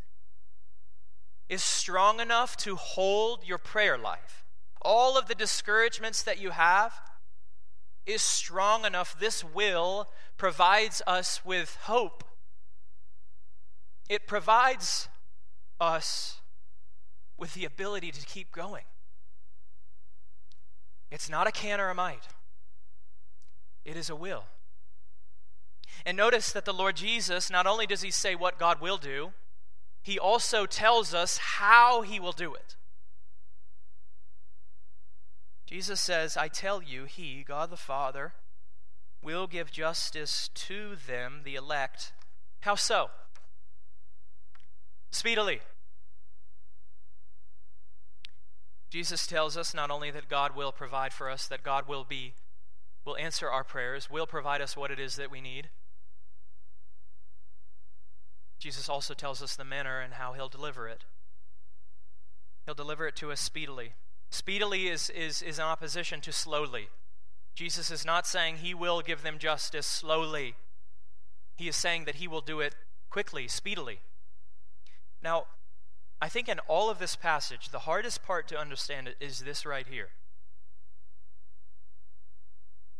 is 1.48 1.62
strong 1.62 2.20
enough 2.20 2.56
to 2.58 2.76
hold 2.76 3.46
your 3.46 3.58
prayer 3.58 3.98
life. 3.98 4.43
All 4.84 5.16
of 5.16 5.26
the 5.26 5.34
discouragements 5.34 6.22
that 6.22 6.38
you 6.38 6.50
have 6.50 6.92
is 8.06 8.22
strong 8.22 8.84
enough. 8.84 9.18
This 9.18 9.42
will 9.42 10.08
provides 10.36 11.00
us 11.06 11.44
with 11.44 11.76
hope. 11.82 12.22
It 14.08 14.26
provides 14.26 15.08
us 15.80 16.40
with 17.38 17.54
the 17.54 17.64
ability 17.64 18.10
to 18.12 18.26
keep 18.26 18.52
going. 18.52 18.84
It's 21.10 21.30
not 21.30 21.46
a 21.46 21.52
can 21.52 21.80
or 21.80 21.90
a 21.90 21.94
might, 21.94 22.28
it 23.84 23.96
is 23.96 24.10
a 24.10 24.16
will. 24.16 24.44
And 26.04 26.16
notice 26.16 26.52
that 26.52 26.64
the 26.64 26.72
Lord 26.72 26.96
Jesus, 26.96 27.50
not 27.50 27.66
only 27.66 27.86
does 27.86 28.02
he 28.02 28.10
say 28.10 28.34
what 28.34 28.58
God 28.58 28.80
will 28.80 28.98
do, 28.98 29.32
he 30.02 30.18
also 30.18 30.66
tells 30.66 31.14
us 31.14 31.38
how 31.38 32.02
he 32.02 32.20
will 32.20 32.32
do 32.32 32.52
it. 32.52 32.76
Jesus 35.66 36.00
says, 36.00 36.36
I 36.36 36.48
tell 36.48 36.82
you, 36.82 37.04
he, 37.04 37.44
God 37.46 37.70
the 37.70 37.76
Father, 37.76 38.32
will 39.22 39.46
give 39.46 39.70
justice 39.70 40.50
to 40.54 40.96
them, 41.06 41.40
the 41.44 41.54
elect. 41.54 42.12
How 42.60 42.74
so? 42.74 43.10
Speedily. 45.10 45.60
Jesus 48.90 49.26
tells 49.26 49.56
us 49.56 49.74
not 49.74 49.90
only 49.90 50.10
that 50.10 50.28
God 50.28 50.54
will 50.54 50.70
provide 50.70 51.12
for 51.12 51.28
us, 51.28 51.46
that 51.48 51.62
God 51.62 51.88
will 51.88 52.04
be 52.04 52.34
will 53.04 53.16
answer 53.16 53.50
our 53.50 53.64
prayers, 53.64 54.08
will 54.08 54.26
provide 54.26 54.60
us 54.60 54.76
what 54.76 54.90
it 54.90 54.98
is 54.98 55.16
that 55.16 55.30
we 55.30 55.40
need. 55.40 55.68
Jesus 58.58 58.88
also 58.88 59.12
tells 59.12 59.42
us 59.42 59.56
the 59.56 59.64
manner 59.64 60.00
and 60.00 60.14
how 60.14 60.32
he'll 60.32 60.48
deliver 60.48 60.88
it. 60.88 61.04
He'll 62.64 62.74
deliver 62.74 63.06
it 63.06 63.16
to 63.16 63.30
us 63.30 63.40
speedily. 63.40 63.92
Speedily 64.34 64.88
is, 64.88 65.10
is, 65.10 65.42
is 65.42 65.60
in 65.60 65.64
opposition 65.64 66.20
to 66.22 66.32
slowly. 66.32 66.88
Jesus 67.54 67.88
is 67.88 68.04
not 68.04 68.26
saying 68.26 68.56
he 68.56 68.74
will 68.74 69.00
give 69.00 69.22
them 69.22 69.38
justice 69.38 69.86
slowly. 69.86 70.56
He 71.54 71.68
is 71.68 71.76
saying 71.76 72.04
that 72.06 72.16
he 72.16 72.26
will 72.26 72.40
do 72.40 72.58
it 72.58 72.74
quickly, 73.10 73.46
speedily. 73.46 74.00
Now, 75.22 75.44
I 76.20 76.28
think 76.28 76.48
in 76.48 76.58
all 76.66 76.90
of 76.90 76.98
this 76.98 77.14
passage, 77.14 77.68
the 77.68 77.80
hardest 77.80 78.24
part 78.24 78.48
to 78.48 78.58
understand 78.58 79.14
is 79.20 79.38
this 79.38 79.64
right 79.64 79.86
here. 79.86 80.08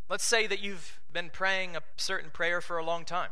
Let's 0.09 0.25
say 0.25 0.47
that 0.47 0.63
you've 0.63 1.01
been 1.13 1.31
praying 1.31 1.75
a 1.75 1.81
certain 1.97 2.31
prayer 2.31 2.61
for 2.61 2.79
a 2.79 2.85
long 2.85 3.05
time. 3.05 3.31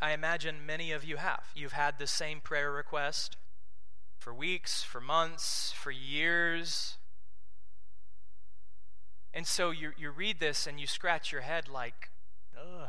I 0.00 0.12
imagine 0.12 0.64
many 0.64 0.92
of 0.92 1.02
you 1.02 1.16
have. 1.16 1.46
You've 1.56 1.72
had 1.72 1.98
the 1.98 2.06
same 2.06 2.40
prayer 2.40 2.70
request 2.70 3.36
for 4.26 4.34
weeks, 4.34 4.82
for 4.82 5.00
months, 5.00 5.72
for 5.76 5.92
years. 5.92 6.96
And 9.32 9.46
so 9.46 9.70
you, 9.70 9.92
you 9.96 10.10
read 10.10 10.40
this 10.40 10.66
and 10.66 10.80
you 10.80 10.88
scratch 10.88 11.30
your 11.30 11.42
head 11.42 11.68
like, 11.68 12.10
ugh, 12.60 12.88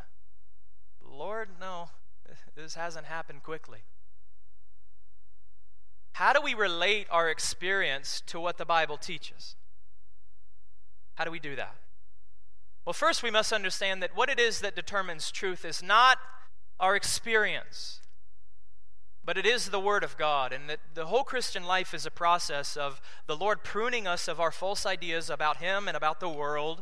Lord, 1.07 1.49
no, 1.59 1.89
this 2.55 2.73
hasn't 2.73 3.05
happened 3.05 3.43
quickly. 3.43 3.81
How 6.13 6.33
do 6.33 6.41
we 6.41 6.55
relate 6.55 7.05
our 7.11 7.29
experience 7.29 8.23
to 8.25 8.39
what 8.39 8.57
the 8.57 8.65
Bible 8.65 8.97
teaches? 8.97 9.55
How 11.13 11.23
do 11.23 11.29
we 11.29 11.39
do 11.39 11.55
that? 11.55 11.75
Well, 12.83 12.93
first, 12.93 13.21
we 13.21 13.29
must 13.29 13.53
understand 13.53 14.01
that 14.01 14.17
what 14.17 14.31
it 14.31 14.39
is 14.39 14.61
that 14.61 14.75
determines 14.75 15.29
truth 15.29 15.63
is 15.65 15.83
not 15.83 16.17
our 16.79 16.95
experience, 16.95 18.01
but 19.27 19.37
it 19.37 19.45
is 19.45 19.69
the 19.69 19.79
Word 19.79 20.05
of 20.05 20.17
God. 20.17 20.53
And 20.53 20.69
that 20.69 20.79
the 20.93 21.07
whole 21.07 21.25
Christian 21.25 21.65
life 21.65 21.93
is 21.93 22.05
a 22.05 22.11
process 22.11 22.77
of 22.77 23.01
the 23.27 23.35
Lord 23.35 23.61
pruning 23.61 24.07
us 24.07 24.29
of 24.29 24.39
our 24.39 24.51
false 24.51 24.85
ideas 24.85 25.29
about 25.29 25.57
Him 25.57 25.85
and 25.89 25.97
about 25.97 26.21
the 26.21 26.29
world 26.29 26.81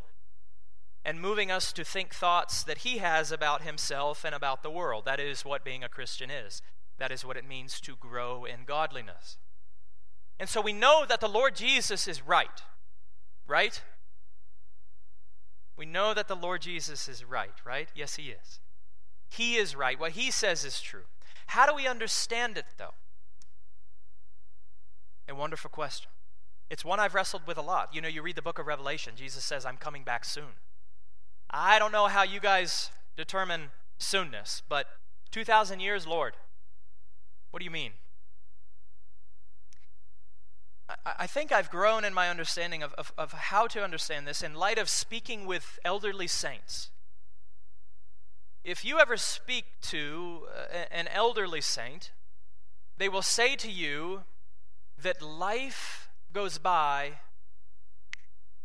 and 1.04 1.20
moving 1.20 1.50
us 1.50 1.74
to 1.74 1.84
think 1.84 2.14
thoughts 2.14 2.64
that 2.64 2.80
He 2.80 3.00
has 3.00 3.32
about 3.32 3.64
Himself 3.64 4.24
and 4.24 4.36
about 4.36 4.62
the 4.62 4.70
world. 4.70 5.06
That 5.06 5.20
is 5.20 5.44
what 5.44 5.66
being 5.66 5.84
a 5.84 5.90
Christian 5.90 6.30
is. 6.30 6.62
That 7.00 7.12
is 7.12 7.26
what 7.26 7.36
it 7.36 7.48
means 7.48 7.82
to 7.82 7.96
grow 7.96 8.46
in 8.46 8.60
godliness. 8.68 9.38
And 10.40 10.48
so 10.48 10.62
we 10.62 10.72
know 10.72 11.04
that 11.10 11.22
the 11.22 11.28
Lord 11.28 11.56
Jesus 11.56 12.08
is 12.08 12.22
right, 12.22 12.62
right? 13.48 13.82
We 15.76 15.88
know 15.88 16.14
that 16.14 16.28
the 16.28 16.36
Lord 16.36 16.62
Jesus 16.62 17.08
is 17.08 17.26
right, 17.26 17.56
right? 17.66 17.90
Yes, 17.96 18.18
He 18.18 18.30
is. 18.30 18.60
He 19.30 19.56
is 19.56 19.76
right. 19.76 20.00
What 20.00 20.12
he 20.12 20.32
says 20.32 20.64
is 20.64 20.80
true. 20.80 21.06
How 21.48 21.66
do 21.66 21.76
we 21.76 21.88
understand 21.88 22.58
it, 22.58 22.66
though? 22.78 22.94
A 25.28 25.36
wonderful 25.36 25.70
question. 25.70 26.10
It's 26.70 26.84
one 26.84 27.00
I've 27.00 27.14
wrestled 27.14 27.44
with 27.46 27.58
a 27.58 27.62
lot. 27.62 27.94
You 27.94 28.02
know, 28.02 28.08
you 28.08 28.22
read 28.22 28.36
the 28.36 28.42
book 28.42 28.60
of 28.60 28.68
Revelation, 28.68 29.14
Jesus 29.16 29.44
says, 29.44 29.66
I'm 29.66 29.78
coming 29.78 30.04
back 30.04 30.26
soon. 30.26 30.56
I 31.50 31.80
don't 31.80 31.92
know 31.92 32.08
how 32.08 32.24
you 32.24 32.40
guys 32.40 32.90
determine 33.16 33.70
soonness, 34.00 34.62
but 34.68 34.88
2,000 35.32 35.80
years, 35.80 36.08
Lord, 36.08 36.34
what 37.52 37.60
do 37.60 37.66
you 37.66 37.72
mean? 37.72 37.92
I 41.06 41.26
think 41.26 41.52
I've 41.52 41.72
grown 41.72 42.06
in 42.06 42.14
my 42.14 42.30
understanding 42.30 42.84
of, 42.84 42.94
of, 42.94 43.12
of, 43.18 43.32
how 43.32 43.66
to 43.68 43.84
understand 43.84 44.28
this 44.28 44.44
in 44.44 44.54
light 44.54 44.78
of 44.78 44.88
speaking 44.88 45.48
with 45.48 45.80
elderly 45.84 46.28
saints 46.28 46.92
if 48.66 48.84
you 48.84 49.00
ever 49.00 49.16
speak 49.16 49.66
to 49.80 50.48
uh, 50.52 50.86
an 50.92 51.08
elderly 51.10 51.62
saint, 51.62 52.12
they 52.98 53.08
will 53.08 53.22
say 53.22 53.56
to 53.56 53.72
you 53.72 54.24
that 55.02 55.22
life 55.22 56.10
goes 56.34 56.58
by 56.58 57.20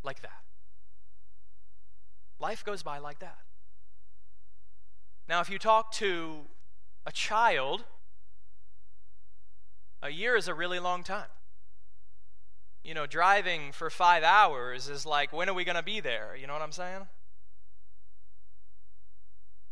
like 0.02 0.22
that. 0.22 0.40
Life 2.40 2.64
goes 2.64 2.82
by 2.82 2.96
like 2.96 3.18
that. 3.18 3.38
Now, 5.28 5.42
if 5.42 5.50
you 5.50 5.58
talk 5.58 5.92
to 5.92 6.46
a 7.04 7.12
child, 7.12 7.84
a 10.02 10.08
year 10.08 10.34
is 10.34 10.48
a 10.48 10.54
really 10.54 10.78
long 10.78 11.02
time. 11.02 11.28
You 12.82 12.94
know, 12.94 13.04
driving 13.04 13.72
for 13.72 13.90
five 13.90 14.22
hours 14.22 14.88
is 14.88 15.04
like, 15.04 15.30
when 15.30 15.50
are 15.50 15.54
we 15.54 15.64
going 15.64 15.76
to 15.76 15.82
be 15.82 16.00
there? 16.00 16.34
You 16.34 16.46
know 16.46 16.54
what 16.54 16.62
I'm 16.62 16.72
saying? 16.72 17.06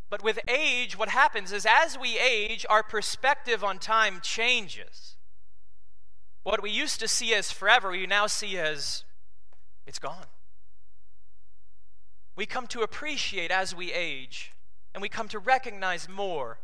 But 0.09 0.23
with 0.23 0.39
age, 0.47 0.97
what 0.97 1.09
happens 1.09 1.51
is 1.51 1.67
as 1.69 1.97
we 1.97 2.17
age, 2.17 2.65
our 2.69 2.81
perspective 2.81 3.63
on 3.63 3.77
time 3.77 4.19
changes. 4.21 5.15
What 6.43 6.63
we 6.63 6.71
used 6.71 6.99
to 7.01 7.07
see 7.07 7.33
as 7.33 7.51
forever, 7.51 7.91
we 7.91 8.07
now 8.07 8.25
see 8.25 8.57
as 8.57 9.03
it's 9.85 9.99
gone. 9.99 10.25
We 12.35 12.45
come 12.45 12.67
to 12.67 12.81
appreciate 12.81 13.51
as 13.51 13.75
we 13.75 13.91
age, 13.91 14.53
and 14.93 15.01
we 15.01 15.09
come 15.09 15.27
to 15.27 15.39
recognize 15.39 16.09
more 16.09 16.59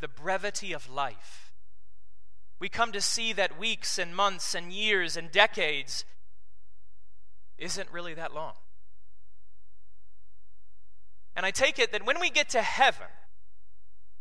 the 0.00 0.08
brevity 0.08 0.72
of 0.72 0.90
life. 0.90 1.52
We 2.58 2.68
come 2.68 2.92
to 2.92 3.00
see 3.00 3.32
that 3.34 3.58
weeks 3.58 3.98
and 3.98 4.16
months 4.16 4.54
and 4.54 4.72
years 4.72 5.16
and 5.16 5.30
decades 5.30 6.04
isn't 7.58 7.92
really 7.92 8.14
that 8.14 8.34
long. 8.34 8.54
And 11.36 11.44
I 11.44 11.50
take 11.50 11.78
it 11.78 11.92
that 11.92 12.06
when 12.06 12.18
we 12.18 12.30
get 12.30 12.48
to 12.50 12.62
heaven, 12.62 13.08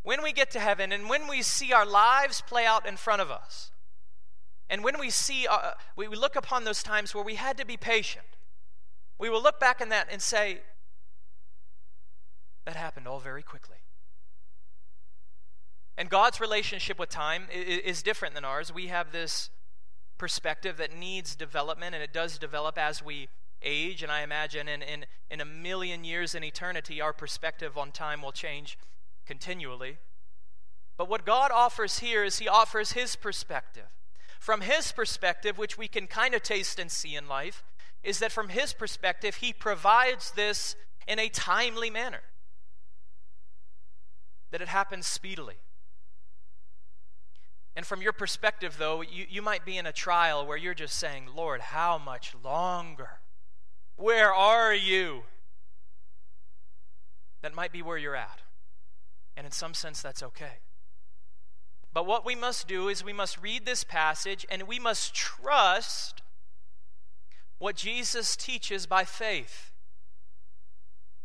when 0.04 0.22
we 0.22 0.34
get 0.34 0.52
to 0.52 0.60
heaven 0.60 0.92
and 0.92 1.10
when 1.10 1.28
we 1.28 1.42
see 1.42 1.72
our 1.72 1.86
lives 1.86 2.44
play 2.46 2.66
out 2.66 2.86
in 2.86 2.98
front 2.98 3.22
of 3.22 3.32
us, 3.32 3.72
and 4.70 4.84
when 4.84 5.00
we 5.00 5.10
see, 5.10 5.48
uh, 5.48 5.72
we 5.96 6.08
look 6.08 6.36
upon 6.36 6.66
those 6.66 6.84
times 6.84 7.16
where 7.16 7.24
we 7.24 7.36
had 7.36 7.58
to 7.58 7.66
be 7.66 7.78
patient, 7.78 8.26
we 9.18 9.30
will 9.30 9.42
look 9.42 9.60
back 9.60 9.80
in 9.80 9.90
that 9.90 10.08
and 10.12 10.22
say, 10.22 10.60
that 12.66 12.76
happened 12.76 13.08
all 13.08 13.20
very 13.20 13.44
quickly. 13.44 13.78
And 15.98 16.10
God's 16.10 16.42
relationship 16.42 17.00
with 17.00 17.10
time 17.10 17.44
is 17.50 18.04
different 18.04 18.36
than 18.36 18.44
ours. 18.44 18.74
We 18.74 18.88
have 18.88 19.14
this 19.14 19.50
perspective 20.18 20.76
that 20.78 20.94
needs 20.94 21.36
development, 21.36 21.96
and 21.96 22.04
it 22.04 22.12
does 22.12 22.38
develop 22.38 22.78
as 22.78 23.02
we 23.02 23.30
age, 23.66 24.04
and 24.04 24.12
I 24.12 24.22
imagine 24.22 24.68
in, 24.68 24.82
in, 24.82 25.06
in 25.30 25.42
a 25.42 25.46
million 25.46 26.04
years 26.04 26.36
in 26.36 26.44
eternity, 26.44 27.02
our 27.02 27.12
perspective 27.12 27.78
on 27.78 27.92
time 27.92 28.22
will 28.22 28.32
change 28.32 28.78
continually. 29.26 29.98
But 30.98 31.10
what 31.10 31.26
God 31.26 31.52
offers 31.52 32.00
here 32.00 32.24
is 32.24 32.40
He 32.40 32.48
offers 32.48 32.94
His 32.94 33.16
perspective. 33.16 33.88
From 34.40 34.62
His 34.62 34.92
perspective, 34.92 35.58
which 35.58 35.78
we 35.78 35.88
can 35.88 36.08
kind 36.08 36.34
of 36.34 36.44
taste 36.44 36.80
and 36.80 36.92
see 36.92 37.16
in 37.16 37.28
life, 37.28 37.64
is 38.04 38.20
that 38.20 38.32
from 38.32 38.50
His 38.50 38.74
perspective, 38.74 39.36
He 39.36 39.52
provides 39.52 40.32
this 40.32 40.76
in 41.08 41.20
a 41.20 41.30
timely 41.30 41.90
manner, 41.90 42.22
that 44.52 44.62
it 44.62 44.68
happens 44.68 45.06
speedily. 45.06 45.56
And 47.76 47.86
from 47.86 48.02
your 48.02 48.14
perspective, 48.14 48.78
though, 48.80 49.02
you, 49.02 49.26
you 49.30 49.42
might 49.42 49.66
be 49.66 49.78
in 49.78 49.86
a 49.86 49.92
trial 49.92 50.46
where 50.46 50.58
you're 50.58 50.74
just 50.74 50.96
saying, 50.96 51.26
Lord, 51.36 51.60
how 51.60 51.98
much 51.98 52.34
longer? 52.42 53.20
Where 53.98 54.34
are 54.34 54.74
you? 54.74 55.24
That 57.42 57.54
might 57.56 57.72
be 57.72 57.82
where 57.82 57.98
you're 57.98 58.16
at. 58.16 58.42
And 59.38 59.46
in 59.46 59.52
some 59.52 59.74
sense, 59.74 60.02
that's 60.02 60.24
okay. 60.24 60.60
But 61.94 62.06
what 62.06 62.26
we 62.26 62.36
must 62.36 62.68
do 62.68 62.90
is 62.90 63.04
we 63.04 63.14
must 63.14 63.42
read 63.42 63.66
this 63.66 63.84
passage 63.84 64.46
and 64.50 64.64
we 64.64 64.80
must 64.80 65.14
trust 65.14 66.22
what 67.58 67.76
Jesus 67.76 68.36
teaches 68.36 68.86
by 68.86 69.06
faith. 69.06 69.72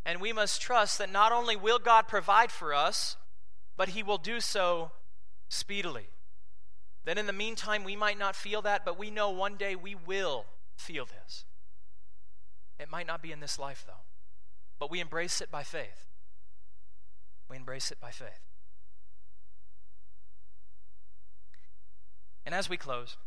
And 0.04 0.20
we 0.20 0.33
must 0.33 0.62
trust 0.62 0.98
that 0.98 1.11
not 1.11 1.33
only 1.33 1.56
will 1.56 1.78
God 1.78 2.06
provide 2.06 2.50
for 2.50 2.72
us, 2.72 3.16
but 3.76 3.90
He 3.90 4.02
will 4.02 4.18
do 4.18 4.40
so 4.40 4.92
speedily. 5.48 6.09
Then 7.04 7.18
in 7.18 7.26
the 7.26 7.33
meantime, 7.33 7.83
we 7.83 7.96
might 7.96 8.18
not 8.18 8.37
feel 8.37 8.62
that, 8.62 8.85
but 8.85 8.98
we 8.98 9.11
know 9.11 9.30
one 9.30 9.56
day 9.56 9.74
we 9.74 9.94
will 9.94 10.46
feel 10.76 11.04
this. 11.04 11.44
It 12.81 12.90
might 12.90 13.07
not 13.07 13.21
be 13.21 13.31
in 13.31 13.40
this 13.40 13.59
life, 13.59 13.85
though. 13.87 14.03
But 14.79 14.90
we 14.90 15.01
embrace 15.01 15.43
it 15.43 15.51
by 15.51 15.62
faith. 15.62 16.07
We 17.49 17.57
embrace 17.57 17.90
it 17.90 18.01
by 18.01 18.11
faith. 18.11 18.40
And 22.47 22.55
as 22.55 22.71
we 22.71 22.79
close, 22.79 23.19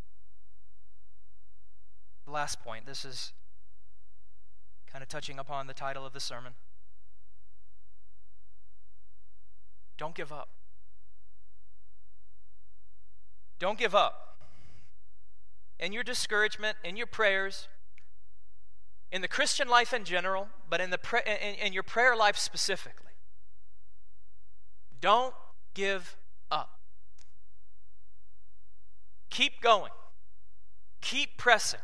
the 2.26 2.32
last 2.32 2.64
point, 2.64 2.88
this 2.88 3.06
is 3.06 3.32
kind 4.92 5.04
of 5.04 5.10
touching 5.10 5.38
upon 5.38 5.68
the 5.68 5.74
title 5.74 6.06
of 6.06 6.14
the 6.14 6.20
sermon. 6.20 6.54
Don't 9.98 10.16
give 10.16 10.32
up. 10.32 10.50
Don't 13.60 13.78
give 13.78 13.94
up. 13.94 14.38
In 15.80 15.94
your 15.94 16.04
discouragement, 16.04 16.78
in 16.84 16.98
your 16.98 17.08
prayers, 17.08 17.68
in 19.14 19.22
the 19.22 19.28
Christian 19.28 19.68
life 19.68 19.94
in 19.94 20.06
general, 20.06 20.48
but 20.72 20.82
in, 20.82 20.90
the 20.90 21.00
in, 21.28 21.68
in 21.68 21.72
your 21.72 21.84
prayer 21.84 22.16
life 22.16 22.36
specifically. 22.36 23.12
Don't 25.00 25.36
give 25.76 26.18
up. 26.50 26.80
Keep 29.30 29.62
going. 29.62 29.92
Keep 31.02 31.38
pressing. 31.38 31.80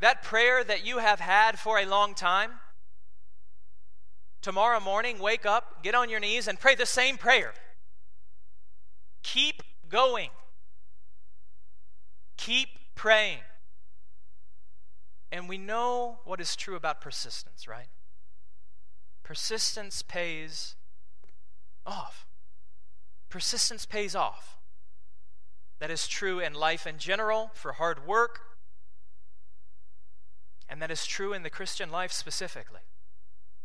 That 0.00 0.24
prayer 0.24 0.64
that 0.64 0.84
you 0.84 0.98
have 0.98 1.20
had 1.20 1.56
for 1.56 1.78
a 1.78 1.86
long 1.86 2.14
time, 2.14 2.50
tomorrow 4.42 4.80
morning, 4.80 5.20
wake 5.20 5.46
up, 5.46 5.84
get 5.84 5.94
on 5.94 6.10
your 6.10 6.18
knees, 6.18 6.48
and 6.48 6.58
pray 6.58 6.74
the 6.74 6.84
same 6.84 7.16
prayer. 7.16 7.54
Keep 9.22 9.62
going. 9.88 10.30
Keep 12.36 12.70
praying. 12.96 13.38
And 15.36 15.50
we 15.50 15.58
know 15.58 16.20
what 16.24 16.40
is 16.40 16.56
true 16.56 16.76
about 16.76 17.02
persistence, 17.02 17.68
right? 17.68 17.88
Persistence 19.22 20.00
pays 20.00 20.76
off. 21.84 22.26
Persistence 23.28 23.84
pays 23.84 24.16
off. 24.16 24.56
That 25.78 25.90
is 25.90 26.08
true 26.08 26.40
in 26.40 26.54
life 26.54 26.86
in 26.86 26.96
general, 26.96 27.50
for 27.52 27.74
hard 27.74 28.06
work, 28.06 28.56
and 30.70 30.80
that 30.80 30.90
is 30.90 31.04
true 31.04 31.34
in 31.34 31.42
the 31.42 31.50
Christian 31.50 31.90
life 31.90 32.12
specifically. 32.12 32.80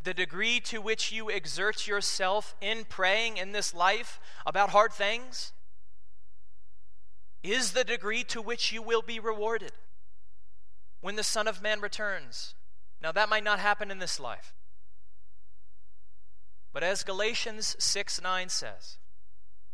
The 0.04 0.14
degree 0.14 0.60
to 0.66 0.82
which 0.82 1.10
you 1.14 1.30
exert 1.30 1.88
yourself 1.88 2.54
in 2.60 2.84
praying 2.84 3.38
in 3.38 3.54
this 3.54 3.74
life 3.74 4.20
about 4.46 4.72
hard 4.72 4.92
things 4.92 5.54
is 7.42 7.72
the 7.72 7.86
degree 7.86 8.26
to 8.26 8.42
which 8.42 8.74
you 8.74 8.82
will 8.82 9.02
be 9.02 9.22
rewarded 9.22 9.72
when 11.02 11.16
the 11.16 11.24
Son 11.24 11.48
of 11.48 11.62
Man 11.62 11.82
returns. 11.82 12.56
Now, 13.02 13.12
that 13.12 13.30
might 13.30 13.44
not 13.44 13.60
happen 13.60 13.92
in 13.92 14.00
this 14.00 14.20
life. 14.20 14.54
But 16.72 16.84
as 16.84 17.04
Galatians 17.04 17.76
6 17.80 18.22
9 18.22 18.50
says, 18.50 18.98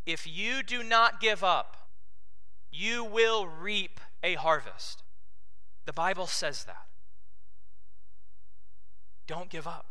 if 0.04 0.26
you 0.26 0.62
do 0.62 0.82
not 0.82 1.20
give 1.20 1.44
up, 1.44 1.88
you 2.72 3.04
will 3.04 3.46
reap 3.46 4.00
a 4.22 4.34
harvest. 4.34 5.02
The 5.84 5.92
Bible 5.92 6.26
says 6.26 6.64
that. 6.64 6.86
Don't 9.26 9.50
give 9.50 9.66
up. 9.66 9.86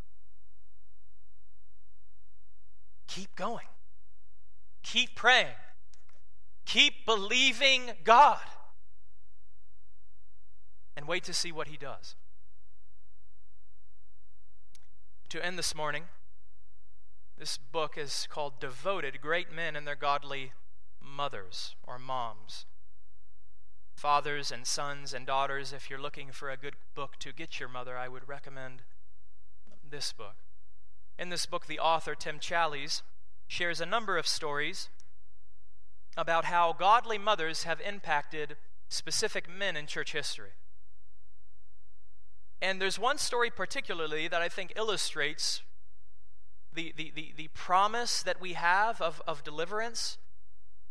Keep 3.08 3.36
going. 3.36 3.68
Keep 4.84 5.16
praying. 5.16 5.56
Keep 6.66 7.06
believing 7.06 7.92
God 8.04 8.40
and 10.98 11.08
wait 11.08 11.24
to 11.24 11.34
see 11.34 11.52
what 11.52 11.68
he 11.68 11.78
does. 11.78 12.16
To 15.30 15.46
end 15.46 15.58
this 15.58 15.76
morning, 15.76 16.06
this 17.38 17.58
book 17.58 17.98
is 17.98 18.28
called 18.32 18.60
Devoted 18.60 19.22
Great 19.22 19.54
Men 19.54 19.76
and 19.76 19.86
Their 19.86 19.96
Godly 19.96 20.54
Mothers 21.00 21.76
or 21.86 22.00
Moms. 22.00 22.66
Fathers 23.96 24.52
and 24.52 24.66
sons 24.66 25.14
and 25.14 25.28
daughters, 25.28 25.72
if 25.72 25.88
you're 25.88 26.02
looking 26.02 26.32
for 26.32 26.50
a 26.50 26.58
good 26.58 26.76
book 26.96 27.18
to 27.20 27.32
get 27.32 27.60
your 27.60 27.70
mother, 27.70 27.96
I 27.96 28.08
would 28.08 28.28
recommend 28.28 28.82
this 29.88 30.12
book. 30.12 30.36
In 31.20 31.30
this 31.30 31.46
book, 31.46 31.68
the 31.68 31.80
author, 31.80 32.16
Tim 32.16 32.40
Challies, 32.40 33.04
shares 33.48 33.80
a 33.80 33.86
number 33.86 34.18
of 34.18 34.26
stories 34.26 34.90
about 36.16 36.46
how 36.46 36.74
godly 36.74 37.20
mothers 37.20 37.64
have 37.64 37.80
impacted 37.82 38.56
specific 38.90 39.48
men 39.48 39.78
in 39.78 39.86
church 39.86 40.14
history. 40.14 40.54
And 42.62 42.82
there's 42.82 42.98
one 42.98 43.18
story 43.18 43.50
particularly 43.50 44.28
that 44.28 44.42
I 44.42 44.50
think 44.50 44.74
illustrates 44.76 45.62
the, 46.74 46.94
the, 46.96 47.12
the, 47.16 47.34
the 47.36 47.48
promise 47.54 48.22
that 48.24 48.42
we 48.42 48.54
have 48.54 49.02
of, 49.02 49.22
of 49.28 49.44
deliverance, 49.44 50.18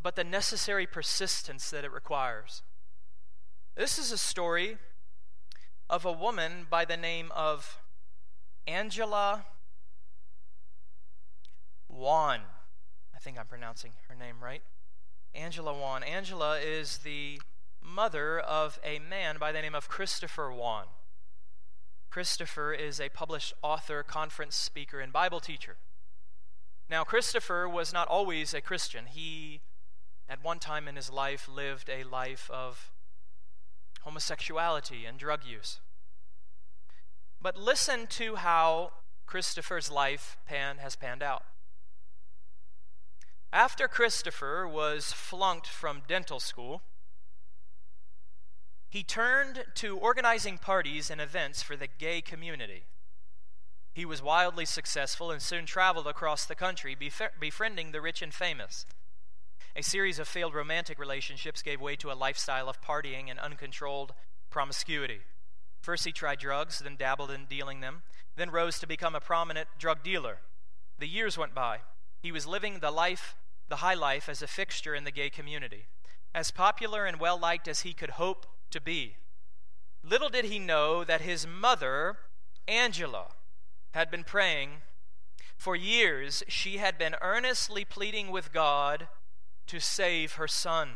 but 0.03 0.17
the 0.17 0.25
necessary 0.25 0.87
persistence 0.87 1.71
that 1.71 1.85
it 1.85 1.93
requires. 1.93 2.63
This 3.77 3.99
is 3.99 4.13
a 4.13 4.19
story 4.19 4.79
of 5.89 6.05
a 6.05 6.13
woman 6.13 6.67
by 6.69 6.85
the 6.85 6.97
name 6.97 7.31
of 7.35 7.79
Angela 8.67 9.45
Yuan. 11.93 12.41
I 13.15 13.19
think 13.19 13.39
I'm 13.39 13.47
pronouncing 13.47 13.93
her 14.09 14.15
name 14.15 14.37
right. 14.43 14.63
Angela 15.35 15.77
Yuan. 15.77 16.03
Angela 16.03 16.59
is 16.59 16.99
the 16.99 17.41
mother 17.83 18.41
of 18.41 18.81
a 18.85 18.99
man 18.99 19.37
by 19.39 19.53
the 19.53 19.63
name 19.63 19.75
of 19.75 19.89
Christopher 19.89 20.53
Yuan. 20.55 20.87
Christopher 22.11 22.73
is 22.73 23.01
a 23.01 23.09
published 23.09 23.53
author, 23.63 24.03
conference 24.03 24.57
speaker, 24.57 25.01
and 25.01 25.13
Bible 25.13 25.41
teacher. 25.41 25.77
Now, 26.89 27.05
Christopher 27.05 27.69
was 27.69 27.93
not 27.93 28.09
always 28.09 28.55
a 28.55 28.61
Christian. 28.61 29.07
He, 29.07 29.61
at 30.29 30.43
one 30.43 30.59
time 30.59 30.89
in 30.89 30.97
his 30.97 31.11
life, 31.11 31.49
lived 31.49 31.91
a 31.91 32.05
life 32.05 32.51
of 32.53 32.93
homosexuality 34.03 35.05
and 35.05 35.19
drug 35.19 35.45
use. 35.45 35.81
But 37.43 37.57
listen 37.57 38.07
to 38.11 38.37
how 38.37 38.93
Christopher's 39.27 39.91
life 39.91 40.37
pan, 40.47 40.79
has 40.79 40.95
panned 40.95 41.23
out. 41.23 41.43
After 43.53 43.89
Christopher 43.89 44.67
was 44.67 45.13
flunked 45.13 45.67
from 45.67 46.03
dental 46.07 46.41
school, 46.41 46.83
he 48.89 49.03
turned 49.03 49.65
to 49.75 49.99
organizing 49.99 50.59
parties 50.59 51.11
and 51.11 51.21
events 51.21 51.63
for 51.63 51.77
the 51.77 51.89
gay 51.99 52.21
community. 52.21 52.85
He 53.93 54.05
was 54.05 54.23
wildly 54.23 54.67
successful 54.67 55.31
and 55.31 55.41
soon 55.41 55.67
traveled 55.67 56.07
across 56.07 56.45
the 56.45 56.55
country, 56.55 56.97
befriending 57.41 57.93
the 57.93 58.01
rich 58.01 58.23
and 58.23 58.33
famous. 58.33 58.87
A 59.75 59.83
series 59.83 60.19
of 60.19 60.29
failed 60.29 60.55
romantic 60.55 60.99
relationships 60.99 61.63
gave 61.63 61.81
way 61.81 61.97
to 61.97 62.11
a 62.11 62.15
lifestyle 62.15 62.69
of 62.69 62.81
partying 62.81 63.31
and 63.31 63.39
uncontrolled 63.39 64.13
promiscuity. 64.51 65.21
First, 65.81 66.05
he 66.05 66.13
tried 66.13 66.39
drugs, 66.39 66.79
then 66.79 66.97
dabbled 66.97 67.31
in 67.31 67.45
dealing 67.45 67.81
them, 67.81 68.03
then 68.37 68.51
rose 68.51 68.79
to 68.79 68.87
become 68.87 69.15
a 69.15 69.21
prominent 69.21 69.69
drug 69.79 70.03
dealer. 70.03 70.39
The 70.99 71.09
years 71.09 71.37
went 71.37 71.55
by. 71.55 71.81
He 72.21 72.33
was 72.33 72.47
living 72.47 72.79
the 72.79 72.91
life, 72.91 73.35
the 73.69 73.77
high 73.77 73.95
life, 73.95 74.29
as 74.29 74.43
a 74.43 74.47
fixture 74.47 74.95
in 74.95 75.05
the 75.05 75.11
gay 75.11 75.31
community. 75.31 75.87
As 76.35 76.51
popular 76.51 77.05
and 77.05 77.21
well 77.21 77.39
liked 77.39 77.69
as 77.69 77.81
he 77.81 77.93
could 77.93 78.11
hope 78.11 78.47
to 78.77 78.81
be. 78.81 79.17
Little 80.05 80.29
did 80.29 80.45
he 80.45 80.59
know 80.59 81.03
that 81.03 81.23
his 81.23 81.47
mother, 81.47 82.19
Angela, 82.69 83.29
had 83.93 84.11
been 84.11 84.23
praying. 84.23 84.83
For 85.57 85.75
years, 85.75 86.45
she 86.47 86.77
had 86.77 86.99
been 86.99 87.17
earnestly 87.23 87.87
pleading 87.87 88.31
with 88.31 88.53
God 88.53 89.09
to 89.67 89.81
save 89.81 90.35
her 90.35 90.47
son. 90.47 90.91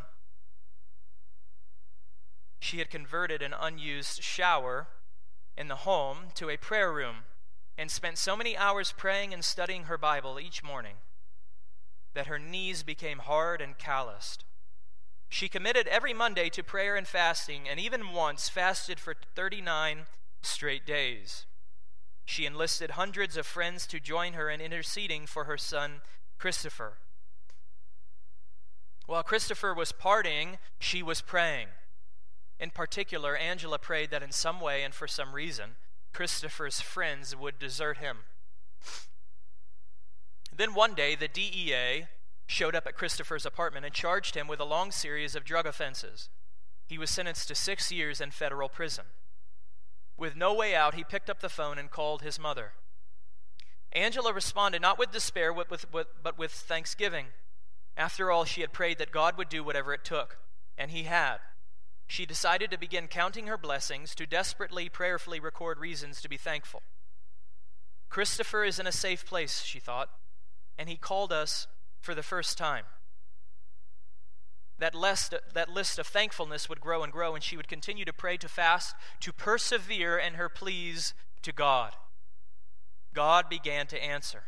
She 2.59 2.79
had 2.81 2.91
converted 2.91 3.41
an 3.41 3.55
unused 3.59 4.23
shower 4.23 4.89
in 5.57 5.69
the 5.69 5.77
home 5.77 6.27
to 6.35 6.51
a 6.51 6.59
prayer 6.59 6.93
room 6.93 7.25
and 7.79 7.91
spent 7.91 8.19
so 8.19 8.37
many 8.37 8.59
hours 8.59 8.93
praying 8.95 9.33
and 9.33 9.43
studying 9.43 9.85
her 9.85 9.97
Bible 9.97 10.39
each 10.39 10.63
morning 10.63 10.97
that 12.13 12.27
her 12.27 12.39
knees 12.39 12.83
became 12.83 13.21
hard 13.21 13.63
and 13.63 13.79
calloused. 13.79 14.45
She 15.31 15.49
committed 15.49 15.87
every 15.87 16.13
Monday 16.13 16.51
to 16.51 16.65
prayer 16.65 16.97
and 16.97 17.07
fasting, 17.07 17.69
and 17.69 17.79
even 17.79 18.13
once 18.13 18.49
fasted 18.49 18.99
for 18.99 19.15
39 19.37 20.07
straight 20.43 20.85
days. 20.85 21.47
She 22.25 22.47
enlisted 22.47 22.93
hundreds 22.93 23.37
of 23.37 23.47
friends 23.47 23.87
to 23.87 24.01
join 24.01 24.33
her 24.33 24.51
in 24.51 24.61
interceding 24.61 25.27
for 25.27 25.45
her 25.45 25.57
son, 25.57 26.03
Christopher. 26.39 26.95
While 29.07 29.23
Christopher 29.23 29.73
was 29.73 29.93
partying, 29.93 30.59
she 30.81 31.01
was 31.01 31.23
praying. 31.23 31.69
In 32.59 32.71
particular, 32.71 33.37
Angela 33.37 33.79
prayed 33.79 34.11
that 34.11 34.25
in 34.25 34.33
some 34.33 34.61
way 34.61 34.83
and 34.83 34.93
for 34.93 35.07
some 35.07 35.33
reason, 35.33 35.77
Christopher's 36.13 36.81
friends 36.81 37.37
would 37.37 37.59
desert 37.61 37.99
him. 37.99 38.19
Then 40.55 40.75
one 40.75 40.95
day, 40.95 41.15
the 41.15 41.29
DEA 41.29 42.07
showed 42.51 42.75
up 42.75 42.87
at 42.87 42.97
Christopher's 42.97 43.47
apartment 43.47 43.87
and 43.87 43.95
charged 43.95 44.35
him 44.35 44.49
with 44.49 44.59
a 44.59 44.65
long 44.65 44.91
series 44.91 45.37
of 45.37 45.45
drug 45.45 45.67
offenses. 45.67 46.29
He 46.89 46.99
was 46.99 47.09
sentenced 47.09 47.47
to 47.49 47.55
six 47.55 47.93
years 47.93 48.21
in 48.21 48.33
federal 48.33 48.69
prison. 48.69 49.05
With 50.17 50.35
no 50.35 50.53
way 50.53 50.75
out, 50.75 50.95
he 50.95 51.05
picked 51.05 51.31
up 51.31 51.41
the 51.41 51.49
phone 51.49 51.79
and 51.79 51.91
called 51.91 52.23
his 52.23 52.41
mother. 52.41 52.73
Angela 53.93 54.33
responded 54.33 54.83
not 54.83 54.99
with 54.99 55.13
despair, 55.13 55.55
but 55.55 55.71
with, 55.71 55.87
but 55.93 56.39
with 56.39 56.51
thanksgiving. 56.51 57.27
After 57.97 58.33
all, 58.33 58.45
she 58.45 58.63
had 58.63 58.73
prayed 58.73 58.99
that 58.99 59.13
God 59.13 59.39
would 59.39 59.49
do 59.49 59.63
whatever 59.63 59.93
it 59.93 60.05
took, 60.05 60.39
and 60.77 60.91
He 60.91 61.05
had. 61.05 61.39
She 62.07 62.27
decided 62.27 62.71
to 62.71 62.79
begin 62.79 63.07
counting 63.07 63.47
her 63.47 63.59
blessings, 63.59 64.15
to 64.17 64.27
desperately, 64.27 64.89
prayerfully 64.89 65.39
record 65.39 65.79
reasons 65.79 66.21
to 66.21 66.29
be 66.29 66.37
thankful. 66.37 66.83
Christopher 68.09 68.65
is 68.65 68.81
in 68.81 68.87
a 68.89 68.93
safe 68.93 69.25
place, 69.25 69.63
she 69.63 69.79
thought, 69.79 70.11
and 70.77 70.89
he 70.89 70.97
called 70.97 71.33
us 71.33 71.69
for 72.01 72.15
the 72.15 72.23
first 72.23 72.59
time. 72.59 72.85
That 74.79 74.95
list, 74.95 75.35
that 75.53 75.69
list 75.69 75.99
of 75.99 76.07
thankfulness 76.07 76.69
would 76.69 76.81
grow 76.81 77.03
and 77.03 77.13
grow, 77.13 77.35
and 77.35 77.45
she 77.45 77.57
would 77.57 77.69
continue 77.69 78.05
to 78.07 78.13
pray, 78.13 78.39
to 78.39 78.49
fast, 78.49 78.95
to 79.21 79.33
persevere 79.33 80.17
in 80.19 80.35
her 80.35 80.49
pleas 80.49 81.13
to 81.43 81.53
God. 81.53 81.95
God 83.13 83.49
began 83.49 83.87
to 83.89 84.03
answer. 84.03 84.45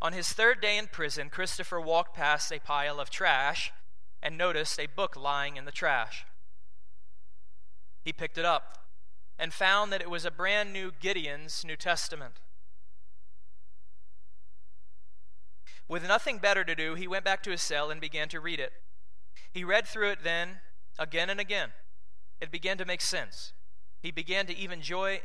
On 0.00 0.12
his 0.12 0.32
third 0.32 0.60
day 0.60 0.78
in 0.78 0.86
prison, 0.86 1.30
Christopher 1.30 1.80
walked 1.80 2.14
past 2.14 2.52
a 2.52 2.60
pile 2.60 3.00
of 3.00 3.10
trash 3.10 3.72
and 4.22 4.38
noticed 4.38 4.78
a 4.78 4.86
book 4.86 5.16
lying 5.16 5.56
in 5.56 5.64
the 5.64 5.72
trash. 5.72 6.26
He 8.02 8.12
picked 8.12 8.38
it 8.38 8.44
up 8.44 8.78
and 9.38 9.52
found 9.52 9.92
that 9.92 10.00
it 10.00 10.10
was 10.10 10.24
a 10.24 10.30
brand 10.30 10.72
new 10.72 10.92
Gideon's 11.00 11.64
New 11.64 11.76
Testament. 11.76 12.34
With 15.88 16.06
nothing 16.06 16.38
better 16.38 16.64
to 16.64 16.74
do, 16.74 16.94
he 16.94 17.06
went 17.06 17.24
back 17.24 17.42
to 17.44 17.50
his 17.50 17.62
cell 17.62 17.90
and 17.90 18.00
began 18.00 18.28
to 18.30 18.40
read 18.40 18.58
it. 18.58 18.72
He 19.52 19.64
read 19.64 19.86
through 19.86 20.10
it 20.10 20.24
then 20.24 20.58
again 20.98 21.30
and 21.30 21.40
again. 21.40 21.70
It 22.40 22.50
began 22.50 22.76
to 22.78 22.84
make 22.84 23.00
sense. 23.00 23.52
He 24.02 24.10
began 24.10 24.46
to 24.46 24.56
even, 24.56 24.82
joy, 24.82 25.20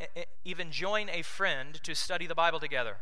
even 0.46 0.72
join 0.72 1.10
a 1.10 1.22
friend 1.24 1.80
to 1.84 1.94
study 1.94 2.26
the 2.28 2.36
Bible 2.36 2.60
together. 2.60 2.98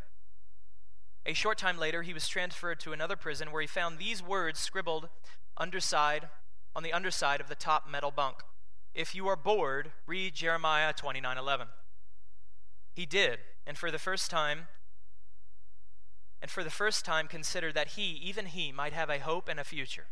A 1.25 1.33
short 1.33 1.57
time 1.57 1.77
later, 1.77 2.01
he 2.01 2.13
was 2.13 2.27
transferred 2.27 2.79
to 2.79 2.93
another 2.93 3.15
prison 3.15 3.51
where 3.51 3.61
he 3.61 3.67
found 3.67 3.99
these 3.99 4.23
words 4.23 4.59
scribbled 4.59 5.09
underside 5.57 6.29
on 6.75 6.83
the 6.83 6.93
underside 6.93 7.41
of 7.41 7.49
the 7.49 7.55
top 7.55 7.89
metal 7.89 8.11
bunk. 8.11 8.37
If 8.95 9.13
you 9.13 9.27
are 9.27 9.35
bored, 9.35 9.91
read 10.07 10.33
Jeremiah 10.33 10.93
29:11. 10.93 11.67
He 12.93 13.05
did, 13.05 13.39
and 13.67 13.77
for 13.77 13.91
the 13.91 13.99
first 13.99 14.31
time, 14.31 14.67
and 16.41 16.49
for 16.49 16.63
the 16.63 16.69
first 16.69 17.05
time 17.05 17.27
considered 17.27 17.75
that 17.75 17.89
he, 17.89 18.11
even 18.23 18.45
he, 18.45 18.71
might 18.71 18.93
have 18.93 19.09
a 19.09 19.19
hope 19.19 19.49
and 19.49 19.59
a 19.59 19.63
future. 19.63 20.07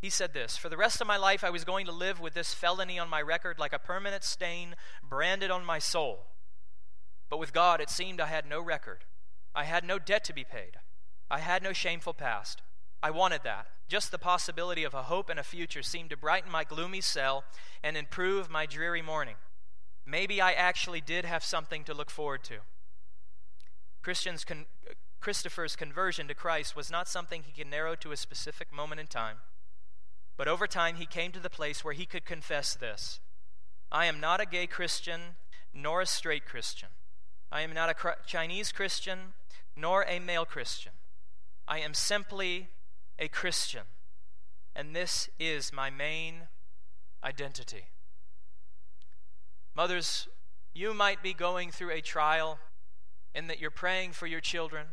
He 0.00 0.10
said 0.10 0.34
this 0.34 0.56
For 0.56 0.68
the 0.68 0.76
rest 0.76 1.00
of 1.00 1.06
my 1.06 1.16
life, 1.16 1.44
I 1.44 1.50
was 1.50 1.64
going 1.64 1.86
to 1.86 1.92
live 1.92 2.20
with 2.20 2.34
this 2.34 2.54
felony 2.54 2.98
on 2.98 3.08
my 3.08 3.22
record 3.22 3.58
like 3.58 3.72
a 3.72 3.78
permanent 3.78 4.24
stain 4.24 4.74
branded 5.08 5.50
on 5.50 5.64
my 5.64 5.78
soul. 5.78 6.26
But 7.30 7.38
with 7.38 7.52
God, 7.52 7.80
it 7.80 7.88
seemed 7.88 8.20
I 8.20 8.26
had 8.26 8.46
no 8.48 8.60
record. 8.60 9.04
I 9.54 9.64
had 9.64 9.84
no 9.84 9.98
debt 9.98 10.24
to 10.24 10.32
be 10.32 10.44
paid. 10.44 10.78
I 11.30 11.38
had 11.38 11.62
no 11.62 11.72
shameful 11.72 12.14
past. 12.14 12.62
I 13.02 13.10
wanted 13.10 13.42
that. 13.44 13.66
Just 13.88 14.10
the 14.10 14.18
possibility 14.18 14.84
of 14.84 14.94
a 14.94 15.04
hope 15.04 15.28
and 15.28 15.38
a 15.38 15.44
future 15.44 15.82
seemed 15.82 16.10
to 16.10 16.16
brighten 16.16 16.50
my 16.50 16.64
gloomy 16.64 17.00
cell 17.00 17.44
and 17.82 17.96
improve 17.96 18.50
my 18.50 18.66
dreary 18.66 19.02
morning. 19.02 19.36
Maybe 20.06 20.40
I 20.40 20.52
actually 20.52 21.00
did 21.00 21.24
have 21.24 21.44
something 21.44 21.84
to 21.84 21.94
look 21.94 22.10
forward 22.10 22.42
to. 22.44 22.58
Christians 24.02 24.44
con- 24.44 24.66
Christopher's 25.20 25.76
conversion 25.76 26.26
to 26.28 26.34
Christ 26.34 26.74
was 26.74 26.90
not 26.90 27.08
something 27.08 27.44
he 27.44 27.52
could 27.52 27.70
narrow 27.70 27.94
to 27.94 28.10
a 28.10 28.16
specific 28.16 28.72
moment 28.72 29.00
in 29.00 29.06
time. 29.06 29.36
But 30.36 30.48
over 30.48 30.66
time, 30.66 30.96
he 30.96 31.06
came 31.06 31.30
to 31.32 31.40
the 31.40 31.48
place 31.48 31.84
where 31.84 31.94
he 31.94 32.06
could 32.06 32.24
confess 32.24 32.74
this 32.74 33.20
I 33.90 34.06
am 34.06 34.18
not 34.18 34.40
a 34.40 34.46
gay 34.46 34.66
Christian, 34.66 35.36
nor 35.72 36.00
a 36.00 36.06
straight 36.06 36.44
Christian. 36.44 36.88
I 37.52 37.60
am 37.60 37.72
not 37.72 37.90
a 37.90 38.16
Chinese 38.26 38.72
Christian, 38.72 39.34
nor 39.76 40.04
a 40.08 40.18
male 40.18 40.46
Christian. 40.46 40.92
I 41.68 41.78
am 41.78 41.94
simply 41.94 42.68
a 43.18 43.28
Christian. 43.28 43.82
And 44.74 44.96
this 44.96 45.28
is 45.38 45.72
my 45.72 45.90
main 45.90 46.48
identity. 47.22 47.84
Mothers, 49.76 50.28
you 50.74 50.94
might 50.94 51.22
be 51.22 51.34
going 51.34 51.70
through 51.70 51.90
a 51.90 52.00
trial 52.00 52.58
in 53.34 53.46
that 53.46 53.60
you're 53.60 53.70
praying 53.70 54.12
for 54.12 54.26
your 54.26 54.40
children 54.40 54.88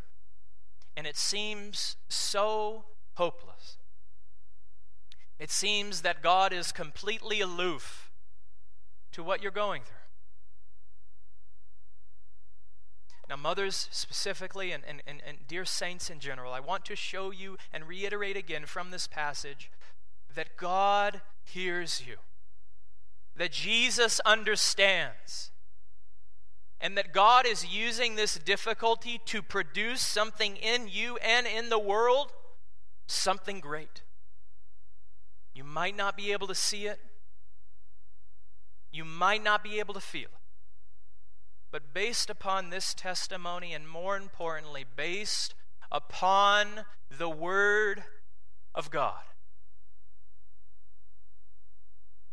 and 1.00 1.08
it 1.08 1.16
seems 1.16 1.96
so 2.10 2.84
hopeless. 3.16 3.78
It 5.40 5.50
seems 5.50 6.02
that 6.02 6.22
God 6.22 6.52
is 6.52 6.74
completely 6.74 7.40
aloof 7.40 8.12
to 9.14 9.24
what 9.24 9.42
you're 9.42 9.52
going 9.52 9.84
through. 9.84 9.96
Now, 13.30 13.38
mothers 13.38 13.88
specifically, 13.92 14.74
and, 14.74 14.84
and, 14.86 15.02
and, 15.08 15.22
and 15.26 15.38
dear 15.48 15.64
saints 15.64 16.10
in 16.10 16.20
general, 16.20 16.52
I 16.52 16.60
want 16.60 16.84
to 16.86 16.96
show 16.98 17.32
you 17.32 17.58
and 17.72 17.88
reiterate 17.88 18.36
again 18.36 18.66
from 18.66 18.92
this 18.92 19.08
passage 19.08 19.72
that 20.36 20.58
God 20.58 21.22
hears 21.46 22.04
you, 22.06 22.18
that 23.38 23.54
Jesus 23.54 24.20
understands, 24.26 25.52
and 26.82 26.98
that 26.98 27.12
God 27.12 27.46
is 27.46 27.66
using 27.66 28.16
this 28.16 28.36
difficulty 28.38 29.20
to 29.26 29.42
produce 29.42 30.02
something 30.02 30.56
in 30.56 30.88
you 30.88 31.18
and 31.18 31.46
in 31.46 31.70
the 31.70 31.80
world, 31.80 32.32
something 33.08 33.60
great. 33.60 34.02
You 35.54 35.64
might 35.64 35.98
not 35.98 36.16
be 36.16 36.32
able 36.32 36.48
to 36.48 36.56
see 36.56 36.86
it, 36.86 37.00
you 38.92 39.04
might 39.04 39.44
not 39.44 39.64
be 39.64 39.80
able 39.80 39.94
to 39.94 40.00
feel 40.00 40.24
it. 40.24 40.30
But 41.72 41.94
based 41.94 42.30
upon 42.30 42.70
this 42.70 42.94
testimony, 42.94 43.74
and 43.74 43.88
more 43.88 44.18
importantly, 44.18 44.86
based 44.96 45.54
upon 45.92 46.86
the 47.16 47.30
Word 47.30 48.04
of 48.74 48.90
God, 48.90 49.22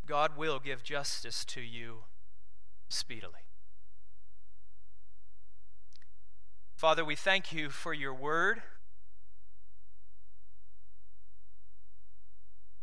God 0.06 0.36
will 0.36 0.60
give 0.60 0.82
justice 0.82 1.44
to 1.46 1.60
you 1.60 2.04
speedily. 2.88 3.45
Father, 6.76 7.06
we 7.06 7.16
thank 7.16 7.54
you 7.54 7.70
for 7.70 7.94
your 7.94 8.12
word 8.12 8.60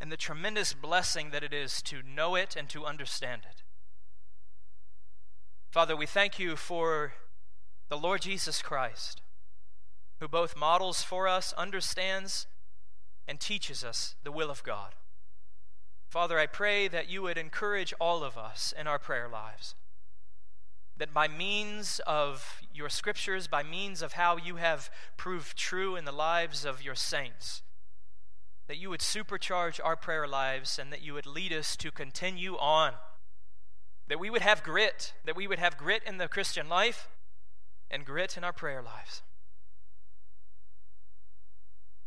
and 0.01 0.11
the 0.11 0.17
tremendous 0.17 0.73
blessing 0.73 1.29
that 1.29 1.43
it 1.43 1.53
is 1.53 1.79
to 1.83 2.01
know 2.01 2.33
it 2.33 2.55
and 2.55 2.67
to 2.69 2.85
understand 2.85 3.43
it. 3.47 3.61
Father, 5.69 5.95
we 5.95 6.07
thank 6.07 6.39
you 6.39 6.55
for 6.55 7.13
the 7.89 7.97
Lord 7.97 8.23
Jesus 8.23 8.63
Christ, 8.63 9.21
who 10.19 10.27
both 10.27 10.57
models 10.57 11.03
for 11.03 11.27
us, 11.27 11.53
understands, 11.53 12.47
and 13.27 13.39
teaches 13.39 13.83
us 13.83 14.15
the 14.23 14.31
will 14.31 14.49
of 14.49 14.63
God. 14.63 14.95
Father, 16.09 16.39
I 16.39 16.47
pray 16.47 16.87
that 16.87 17.11
you 17.11 17.21
would 17.21 17.37
encourage 17.37 17.93
all 18.01 18.23
of 18.23 18.39
us 18.39 18.73
in 18.75 18.87
our 18.87 18.97
prayer 18.97 19.29
lives 19.29 19.75
that 21.03 21.13
by 21.13 21.27
means 21.27 21.99
of 22.07 22.61
your 22.73 22.87
scriptures, 22.87 23.45
by 23.45 23.61
means 23.61 24.01
of 24.01 24.13
how 24.13 24.37
you 24.37 24.55
have 24.55 24.89
proved 25.17 25.57
true 25.57 25.97
in 25.97 26.05
the 26.05 26.13
lives 26.13 26.63
of 26.63 26.81
your 26.81 26.95
saints, 26.95 27.61
that 28.67 28.77
you 28.77 28.89
would 28.89 29.01
supercharge 29.01 29.81
our 29.83 29.97
prayer 29.97 30.25
lives 30.25 30.79
and 30.79 30.93
that 30.93 31.01
you 31.01 31.13
would 31.13 31.25
lead 31.25 31.51
us 31.51 31.75
to 31.75 31.91
continue 31.91 32.55
on. 32.55 32.93
That 34.07 34.17
we 34.17 34.29
would 34.29 34.43
have 34.43 34.63
grit, 34.63 35.11
that 35.25 35.35
we 35.35 35.45
would 35.45 35.59
have 35.59 35.77
grit 35.77 36.03
in 36.05 36.19
the 36.19 36.29
Christian 36.29 36.69
life 36.69 37.09
and 37.91 38.05
grit 38.05 38.37
in 38.37 38.45
our 38.45 38.53
prayer 38.53 38.81
lives. 38.81 39.23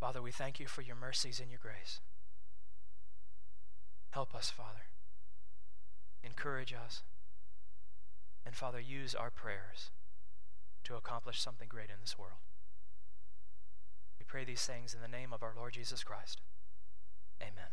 Father, 0.00 0.22
we 0.22 0.30
thank 0.30 0.58
you 0.58 0.66
for 0.66 0.80
your 0.80 0.96
mercies 0.96 1.38
and 1.38 1.50
your 1.50 1.60
grace. 1.62 2.00
Help 4.12 4.34
us, 4.34 4.48
Father. 4.48 4.86
Encourage 6.24 6.72
us. 6.72 7.02
And 8.46 8.54
Father, 8.54 8.80
use 8.80 9.12
our 9.14 9.30
prayers 9.30 9.90
to 10.84 10.94
accomplish 10.94 11.40
something 11.40 11.66
great 11.68 11.90
in 11.90 11.96
this 12.00 12.16
world. 12.16 12.38
We 14.20 14.24
pray 14.24 14.44
these 14.44 14.64
things 14.64 14.94
in 14.94 15.00
the 15.00 15.08
name 15.08 15.32
of 15.32 15.42
our 15.42 15.52
Lord 15.56 15.72
Jesus 15.72 16.04
Christ. 16.04 16.40
Amen. 17.42 17.70